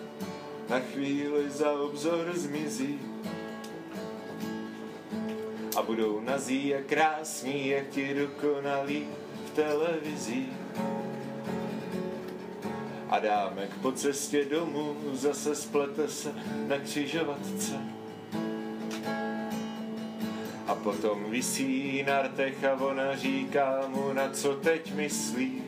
[0.69, 2.99] na chvíli za obzor zmizí.
[5.77, 9.07] A budou nazí a krásní, jak ti dokonalí
[9.45, 10.45] v televizi.
[13.09, 16.33] A dámek po cestě domů zase splete se
[16.67, 17.90] na křižovatce.
[20.83, 25.63] Potom visí na rtech a ona říká mu, na co teď myslí.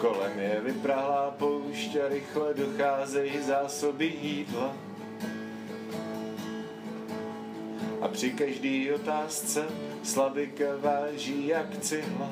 [0.00, 4.76] Kolem je vyprahlá poušť a rychle docházejí zásoby jídla.
[8.00, 9.64] A při každý otázce
[10.02, 12.30] slabika váží jak cihla.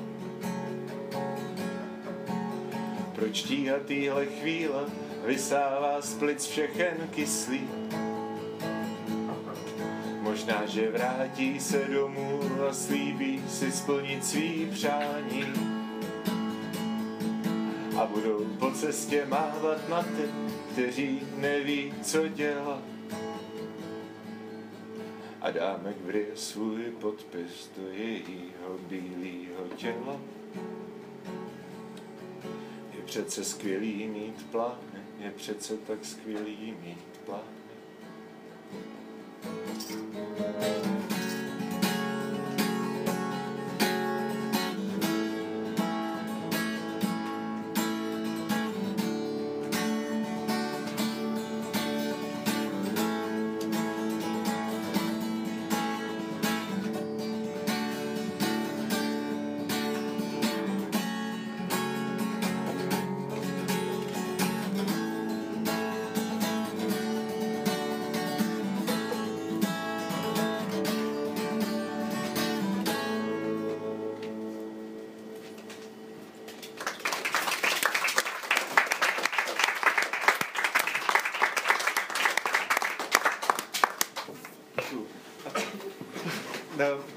[3.14, 4.85] Proč tíha týhle chvíle
[5.26, 7.68] vysává z plic všechen kyslý?
[10.43, 15.45] Možná, že vrátí se domů a slíbí si splnit svý přání.
[18.01, 20.28] A budou po cestě mávat na ty,
[20.72, 22.82] kteří neví, co dělat.
[25.40, 30.20] A dámek vryje svůj podpis do jejího bílého těla.
[32.95, 37.62] Je přece skvělý mít plány, je přece tak skvělý mít plány.
[39.43, 40.82] Thank you.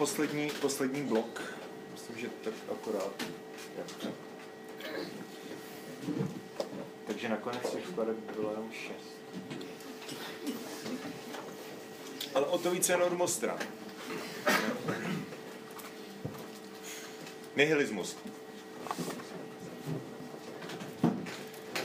[0.06, 1.41] Poslední, poslední blok.
[1.93, 3.24] Myslím, že tak akorát.
[7.08, 9.16] Takže nakonec těch skladeb bylo jenom šest.
[12.34, 13.60] Ale o to více normostran.
[17.56, 18.18] Nihilismus.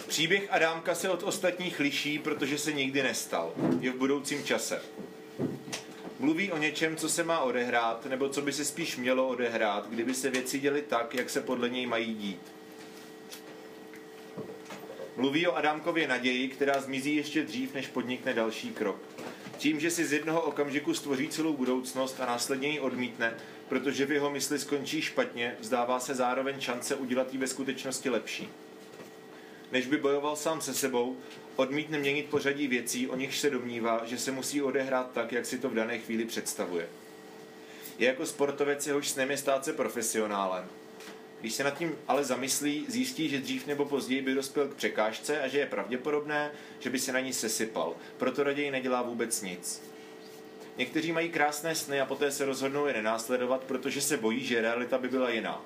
[0.06, 3.52] Příběh Adámka se od ostatních liší, protože se nikdy nestal.
[3.80, 4.82] Je v budoucím čase.
[6.30, 10.14] Mluví o něčem, co se má odehrát, nebo co by se spíš mělo odehrát, kdyby
[10.14, 12.40] se věci děly tak, jak se podle něj mají dít.
[15.16, 18.96] Mluví o Adámkově naději, která zmizí ještě dřív, než podnikne další krok.
[19.56, 23.34] Tím, že si z jednoho okamžiku stvoří celou budoucnost a následně ji odmítne,
[23.68, 28.48] protože v jeho mysli skončí špatně, vzdává se zároveň šance udělat ji ve skutečnosti lepší.
[29.72, 31.16] Než by bojoval sám se sebou,
[31.56, 35.58] odmítne měnit pořadí věcí, o nichž se domnívá, že se musí odehrát tak, jak si
[35.58, 36.88] to v dané chvíli představuje.
[37.98, 40.68] Je jako sportovec, jehož snem je stát se profesionálem.
[41.40, 45.40] Když se nad tím ale zamyslí, zjistí, že dřív nebo později by dospěl k překážce
[45.40, 47.94] a že je pravděpodobné, že by se na ní sesypal.
[48.16, 49.82] Proto raději nedělá vůbec nic.
[50.76, 54.98] Někteří mají krásné sny a poté se rozhodnou je nenásledovat, protože se bojí, že realita
[54.98, 55.64] by byla jiná.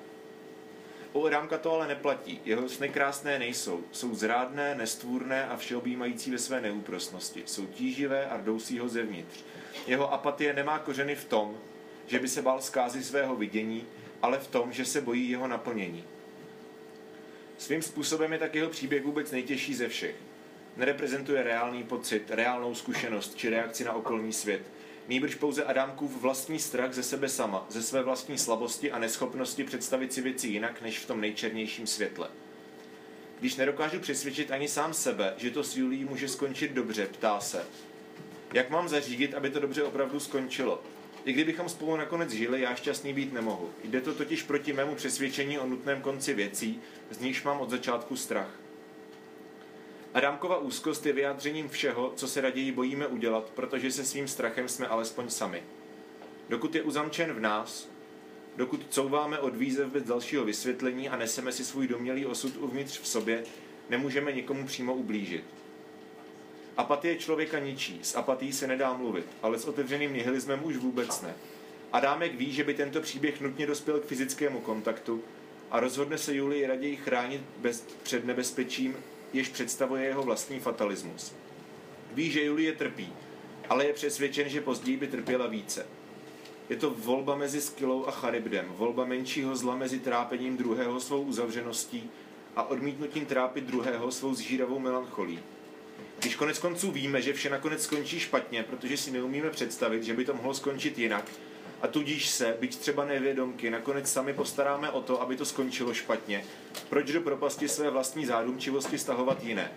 [1.15, 2.41] U Adámka to ale neplatí.
[2.45, 3.83] Jeho sny krásné nejsou.
[3.91, 7.43] Jsou zrádné, nestvůrné a všeobjímající ve své neúprostnosti.
[7.45, 9.43] Jsou tíživé a rdousí ho zevnitř.
[9.87, 11.57] Jeho apatie nemá kořeny v tom,
[12.07, 13.85] že by se bál zkázy svého vidění,
[14.21, 16.03] ale v tom, že se bojí jeho naplnění.
[17.57, 20.15] Svým způsobem je tak jeho příběh vůbec nejtěžší ze všech.
[20.77, 24.61] Nereprezentuje reálný pocit, reálnou zkušenost či reakci na okolní svět.
[25.07, 30.13] Nýbrž pouze Adámkův vlastní strach ze sebe sama, ze své vlastní slabosti a neschopnosti představit
[30.13, 32.29] si věci jinak, než v tom nejčernějším světle.
[33.39, 37.65] Když nedokážu přesvědčit ani sám sebe, že to s Julí může skončit dobře, ptá se.
[38.53, 40.81] Jak mám zařídit, aby to dobře opravdu skončilo?
[41.25, 43.69] I kdybychom spolu nakonec žili, já šťastný být nemohu.
[43.83, 46.81] Jde to totiž proti mému přesvědčení o nutném konci věcí,
[47.11, 48.64] z nichž mám od začátku strach.
[50.15, 54.87] Adámkova úzkost je vyjádřením všeho, co se raději bojíme udělat, protože se svým strachem jsme
[54.87, 55.63] alespoň sami.
[56.49, 57.89] Dokud je uzamčen v nás,
[58.55, 63.07] dokud couváme od výzev bez dalšího vysvětlení a neseme si svůj domělý osud uvnitř v
[63.07, 63.43] sobě,
[63.89, 65.43] nemůžeme nikomu přímo ublížit.
[66.77, 71.33] Apatie člověka ničí, s apatí se nedá mluvit, ale s otevřeným nihilismem už vůbec ne.
[71.91, 75.23] Adámek ví, že by tento příběh nutně dospěl k fyzickému kontaktu
[75.71, 78.95] a rozhodne se Julii raději chránit bez, před nebezpečím,
[79.35, 81.33] jež představuje jeho vlastní fatalismus.
[82.13, 83.13] Ví, že Julie trpí,
[83.69, 85.87] ale je přesvědčen, že později by trpěla více.
[86.69, 92.09] Je to volba mezi Skylou a Charybdem, volba menšího zla mezi trápením druhého svou uzavřeností
[92.55, 95.39] a odmítnutím trápit druhého svou zžíravou melancholí.
[96.19, 100.25] Když konec konců víme, že vše nakonec skončí špatně, protože si neumíme představit, že by
[100.25, 101.31] to mohlo skončit jinak,
[101.85, 106.45] a tudíž se, byť třeba nevědomky, nakonec sami postaráme o to, aby to skončilo špatně,
[106.89, 109.71] proč do propasti své vlastní zádumčivosti stahovat jiné?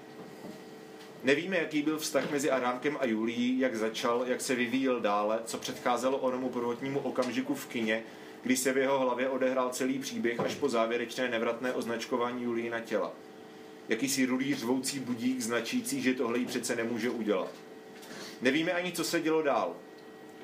[1.24, 5.58] Nevíme, jaký byl vztah mezi Arámkem a Julií, jak začal, jak se vyvíjel dále, co
[5.58, 8.02] předcházelo onomu prvotnímu okamžiku v kině,
[8.42, 12.80] kdy se v jeho hlavě odehrál celý příběh až po závěrečné nevratné označkování Julii na
[12.80, 13.12] těla
[13.88, 17.50] jakýsi rudý řvoucí budík značící, že tohle jí přece nemůže udělat.
[18.40, 19.76] Nevíme ani, co se dělo dál.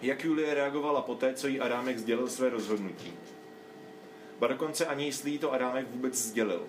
[0.02, 3.12] Jak Julie reagovala po té, co jí Adámek sdělil své rozhodnutí.
[4.38, 6.66] Ba dokonce ani jestli to Adámek vůbec sdělil.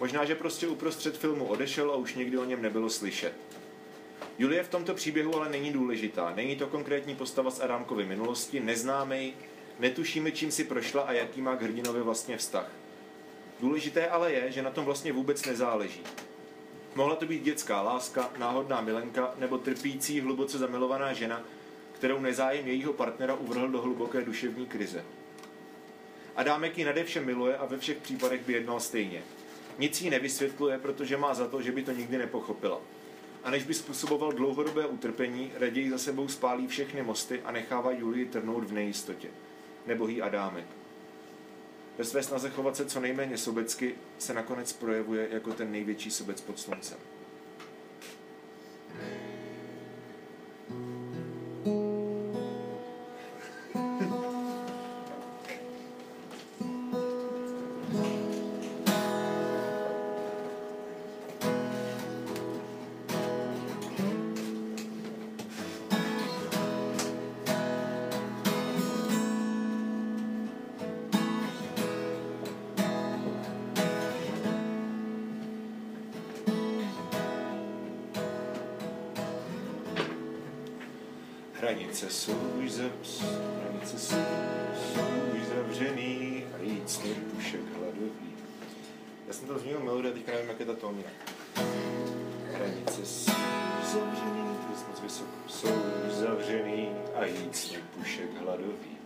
[0.00, 3.32] Možná, že prostě uprostřed filmu odešel a už někdy o něm nebylo slyšet.
[4.38, 6.32] Julie v tomto příběhu ale není důležitá.
[6.36, 9.34] Není to konkrétní postava z Adámkovy minulosti, neznáme ji,
[9.78, 12.70] netušíme, čím si prošla a jaký má k hrdinovi vlastně vztah.
[13.60, 16.02] Důležité ale je, že na tom vlastně vůbec nezáleží.
[16.94, 21.42] Mohla to být dětská láska, náhodná milenka nebo trpící, hluboce zamilovaná žena,
[21.96, 25.04] kterou nezájem jejího partnera uvrhl do hluboké duševní krize.
[26.36, 29.22] Adámek ji nade vše miluje a ve všech případech by jednal stejně.
[29.78, 32.80] Nic jí nevysvětluje, protože má za to, že by to nikdy nepochopila.
[33.44, 38.26] A než by způsoboval dlouhodobé utrpení, raději za sebou spálí všechny mosty a nechává Julii
[38.26, 39.28] trnout v nejistotě.
[39.86, 40.66] Nebohý Adámek.
[41.98, 46.40] Ve své snaze chovat se co nejméně sobecky se nakonec projevuje jako ten největší sobec
[46.40, 46.98] pod sluncem.
[81.76, 82.72] Hranice jsou už,
[83.62, 84.16] hranice jsou,
[85.34, 87.00] už zavřený a jít
[87.34, 88.32] pušek hladový.
[89.26, 91.10] Já jsem to zmínil melodie, teďka nevím, jak je ta tónina.
[92.52, 93.32] Hranice jsou
[93.84, 95.68] zavřený, to je moc vysoko, jsou
[96.06, 98.96] už zavřený a jít pušek hladový.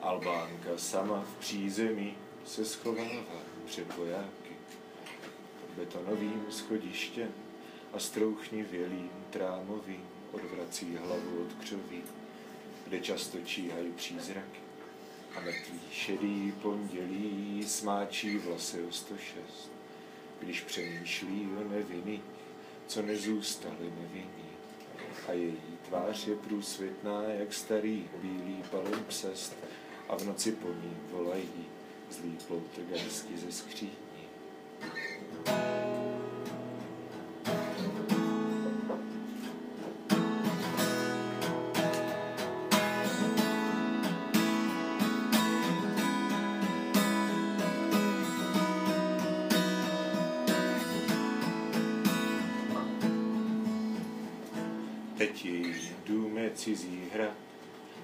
[0.00, 4.56] Albánka sama v přízemí se schovává před vojáky
[5.76, 7.32] betonovým schodištěm
[7.92, 12.02] a strouchnivělým trámovým odvrací hlavu od křoví,
[12.86, 14.60] kde často číhají přízraky.
[15.36, 19.70] A mrtvý šedý pondělí smáčí vlasy o 106,
[20.40, 22.22] když přemýšlí o nevinných,
[22.86, 24.46] co nezůstali nevinní.
[25.28, 29.56] A její tvář je průsvětná, jak starý bílý palimpsest,
[30.08, 31.66] a v noci po ní volají
[32.10, 33.92] zlý poltergeisti ze skříní.
[35.44, 35.85] Teď
[56.56, 57.34] cizí hra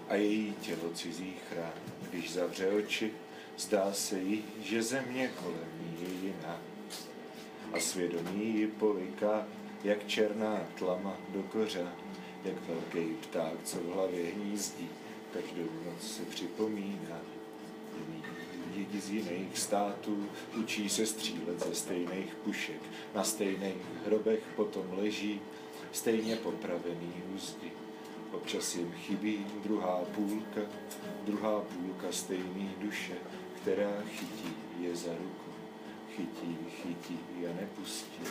[0.08, 1.72] a její tělo cizí chrám.
[2.10, 3.12] Když zavře oči,
[3.58, 6.60] zdá se jí, že země kolem ní je jiná.
[7.72, 9.46] A svědomí ji poliká,
[9.84, 11.92] jak černá tlama do kořa,
[12.44, 14.88] jak velký pták, co v hlavě hnízdí,
[15.32, 17.20] každou noc se připomíná.
[18.76, 20.28] Lidi z jiných států
[20.58, 22.80] učí se střílet ze stejných pušek,
[23.14, 23.76] na stejných
[24.06, 25.40] hrobech potom leží,
[25.92, 27.81] stejně popravený úzdy.
[28.32, 30.60] Občas jim chybí druhá půlka,
[31.24, 33.14] druhá půlka stejný duše,
[33.62, 35.52] která chytí je za ruku.
[36.16, 38.22] Chytí, chytí a nepustí.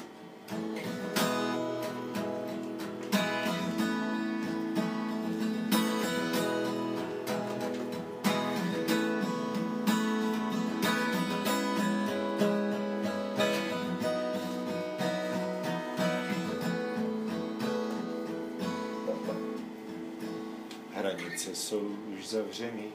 [21.32, 22.92] Hranice jsou už zavřený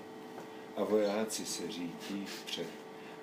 [0.77, 2.67] a vojáci se řítí vpřed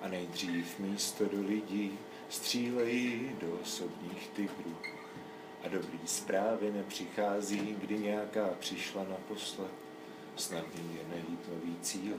[0.00, 1.98] a nejdřív místo do lidí
[2.28, 4.76] střílejí do osobních tygrů.
[5.64, 9.70] A dobrý zprávy nepřichází, kdy nějaká přišla naposled.
[10.36, 12.16] Snadný je najít nový cíle,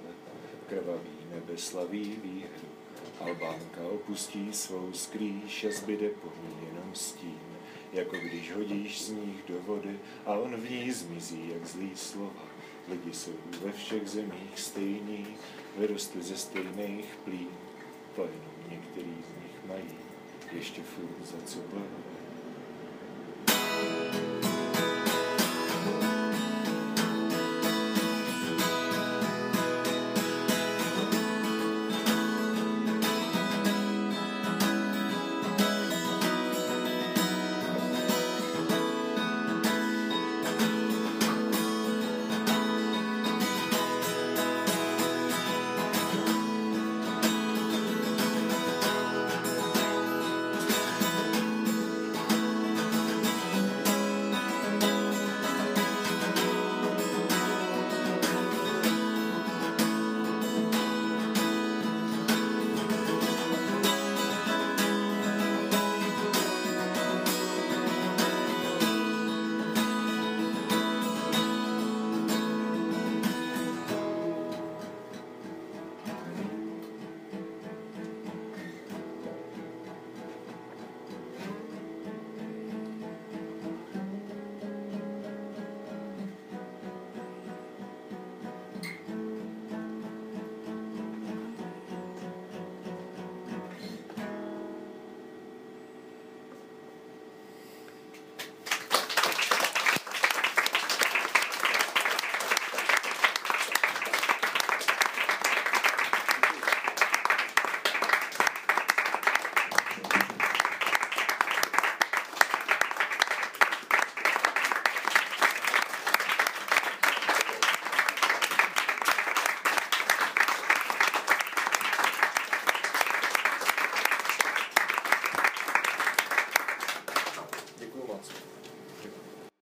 [0.69, 2.67] krvavý nebe slaví výhru.
[3.19, 7.39] Albánka opustí svou skrýš a zbyde po ní jenom stín,
[7.93, 12.54] jako když hodíš z nich do vody a on v ní zmizí, jak zlý slova.
[12.89, 13.31] Lidi jsou
[13.65, 15.27] ve všech zemích stejní,
[15.77, 17.47] vyrostli ze stejných plín,
[18.15, 19.97] to jenom některý z nich mají
[20.51, 22.15] ještě furt za co bojovat.